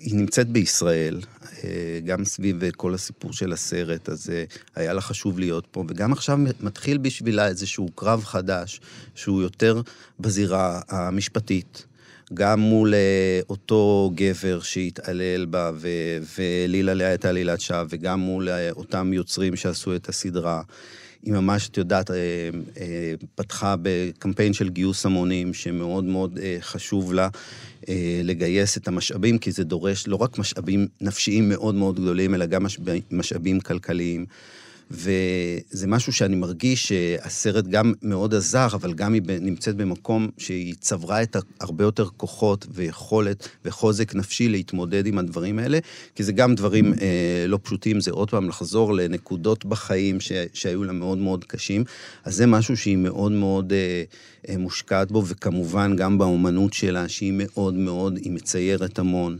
[0.00, 1.20] היא נמצאת בישראל,
[1.64, 4.44] אה, גם סביב אה, כל הסיפור של הסרט, אז אה,
[4.74, 8.80] היה לה חשוב להיות פה, וגם עכשיו מתחיל בשבילה איזשהו קרב חדש,
[9.14, 9.80] שהוא יותר
[10.20, 11.86] בזירה המשפטית.
[12.34, 15.70] גם מול אה, אותו גבר שהתעלל בה
[16.36, 20.62] והעליל עליה את עלילת שווא, וגם מול אה, אותם יוצרים שעשו את הסדרה.
[21.24, 22.16] היא ממש, את יודעת, אה,
[22.80, 27.28] אה, פתחה בקמפיין של גיוס המונים, שמאוד מאוד אה, חשוב לה
[28.24, 32.66] לגייס את המשאבים, כי זה דורש לא רק משאבים נפשיים מאוד מאוד גדולים, אלא גם
[33.10, 34.26] משאבים כלכליים.
[34.94, 41.22] וזה משהו שאני מרגיש שהסרט גם מאוד עזר, אבל גם היא נמצאת במקום שהיא צברה
[41.22, 45.78] את הרבה יותר כוחות ויכולת וחוזק נפשי להתמודד עם הדברים האלה,
[46.14, 50.84] כי זה גם דברים אה, לא פשוטים, זה עוד פעם לחזור לנקודות בחיים ש, שהיו
[50.84, 51.84] לה מאוד מאוד קשים,
[52.24, 54.02] אז זה משהו שהיא מאוד מאוד אה,
[54.48, 59.38] אה, מושקעת בו, וכמובן גם באומנות שלה, שהיא מאוד מאוד, היא מציירת המון.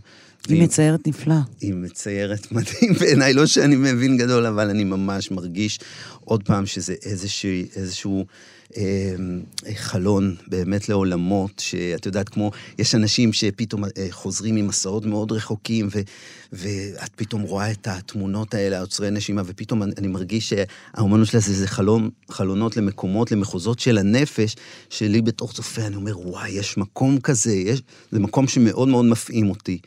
[0.49, 1.35] היא מציירת נפלא.
[1.61, 5.79] היא מציירת מדהים בעיניי, לא שאני מבין גדול, אבל אני ממש מרגיש
[6.25, 8.25] עוד פעם שזה איזשהו, איזשהו
[8.77, 9.15] אה,
[9.75, 16.01] חלון באמת לעולמות, שאת יודעת, כמו, יש אנשים שפתאום אה, חוזרים ממסעות מאוד רחוקים, ו,
[16.53, 21.55] ואת פתאום רואה את התמונות האלה, עוצרי נשימה, ופתאום אני, אני מרגיש שהאומנות שלה זה,
[21.55, 24.57] זה חלון, חלונות למקומות, למחוזות של הנפש,
[24.91, 29.51] שלי בתור צופה, אני אומר, וואי, יש מקום כזה, יש, זה מקום שמאוד מאוד מפעים
[29.51, 29.79] אותי.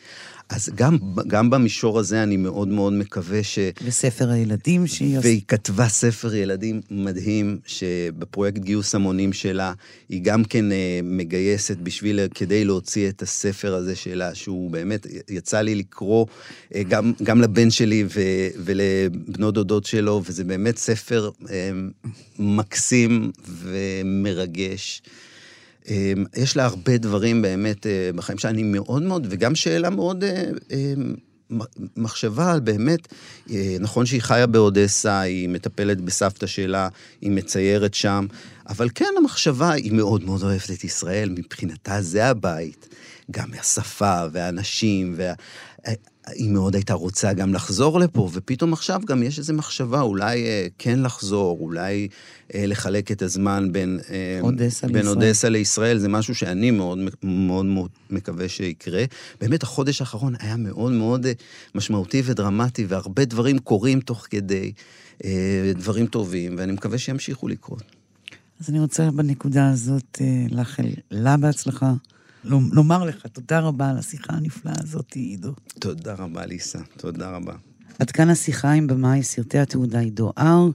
[0.50, 3.60] אז גם, גם במישור הזה אני מאוד מאוד מקווה ש...
[3.86, 5.20] וספר הילדים שהיא.
[5.22, 9.74] והיא כתבה ספר ילדים מדהים, שבפרויקט גיוס המונים שלה,
[10.10, 15.62] היא גם כן אה, מגייסת בשביל, כדי להוציא את הספר הזה שלה, שהוא באמת, יצא
[15.62, 16.26] לי לקרוא
[16.76, 18.22] אה, גם, גם לבן שלי ו,
[18.58, 21.72] ולבנות דודות שלו, וזה באמת ספר אה,
[22.39, 25.02] מקסים ומרגש.
[25.88, 30.44] אמ, יש לה הרבה דברים באמת אה, בחיים שאני מאוד מאוד, וגם שאלה מאוד, אה,
[30.72, 31.16] אמ,
[31.98, 33.14] מחשבה על באמת,
[33.52, 36.90] אה, נכון שהיא חיה באודסה, היא מטפלת בסבתא שלה,
[37.22, 38.26] היא מציירת שם,
[38.70, 42.88] אבל כן, המחשבה, היא מאוד מאוד אוהבת את ישראל, מבחינתה זה הבית.
[43.32, 45.34] גם השפה והאנשים, וה...
[46.28, 50.68] היא מאוד הייתה רוצה גם לחזור לפה, ופתאום עכשיו גם יש איזו מחשבה, אולי אה,
[50.78, 52.08] כן לחזור, אולי
[52.56, 55.16] אה, לחלק את הזמן בין אה, אודסה, בין לישראל.
[55.16, 59.04] אודסה לישראל, זה משהו שאני מאוד מאוד מאוד מקווה שיקרה.
[59.42, 61.32] באמת, החודש האחרון היה מאוד מאוד אה,
[61.76, 64.72] משמעותי ודרמטי, והרבה דברים קורים תוך כדי,
[65.26, 67.84] אה, דברים טובים, ואני מקווה שימשיכו לקרות.
[68.62, 71.94] אז אני רוצה בנקודה הזאת אה, לאחל לה בהצלחה.
[72.50, 75.52] לומר לך תודה רבה על השיחה הנפלאה הזאת, עידו.
[75.80, 76.80] תודה רבה, ליסה.
[76.98, 77.54] תודה רבה.
[78.00, 80.70] עד כאן השיחה עם במאי סרטי התעודה עידו הר.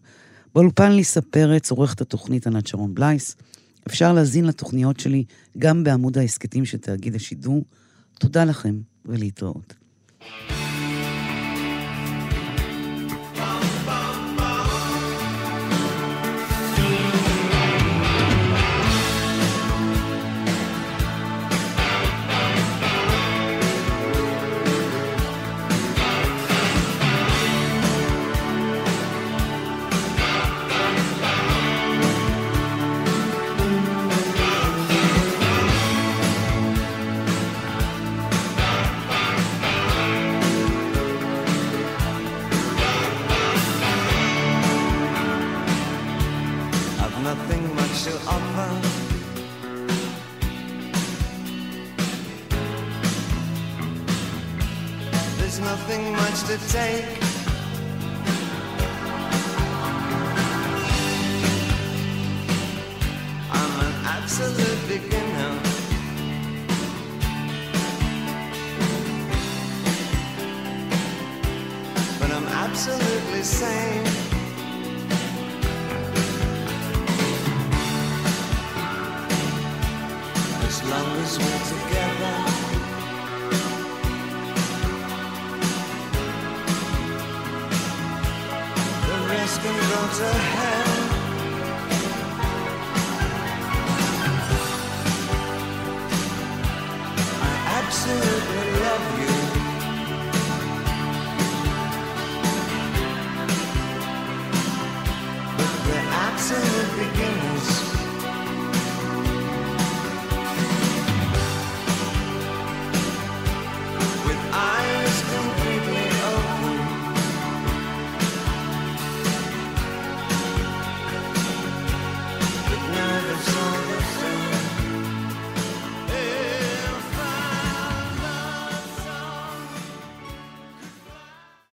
[0.55, 3.37] באולפן ליסה פרץ, עורכת התוכנית ענת שרון בלייס.
[3.87, 5.25] אפשר להזין לתוכניות שלי
[5.59, 7.64] גם בעמוד ההסכתים של תאגיד השידור.
[8.18, 9.75] תודה לכם ולהתראות.
[10.23, 10.62] can go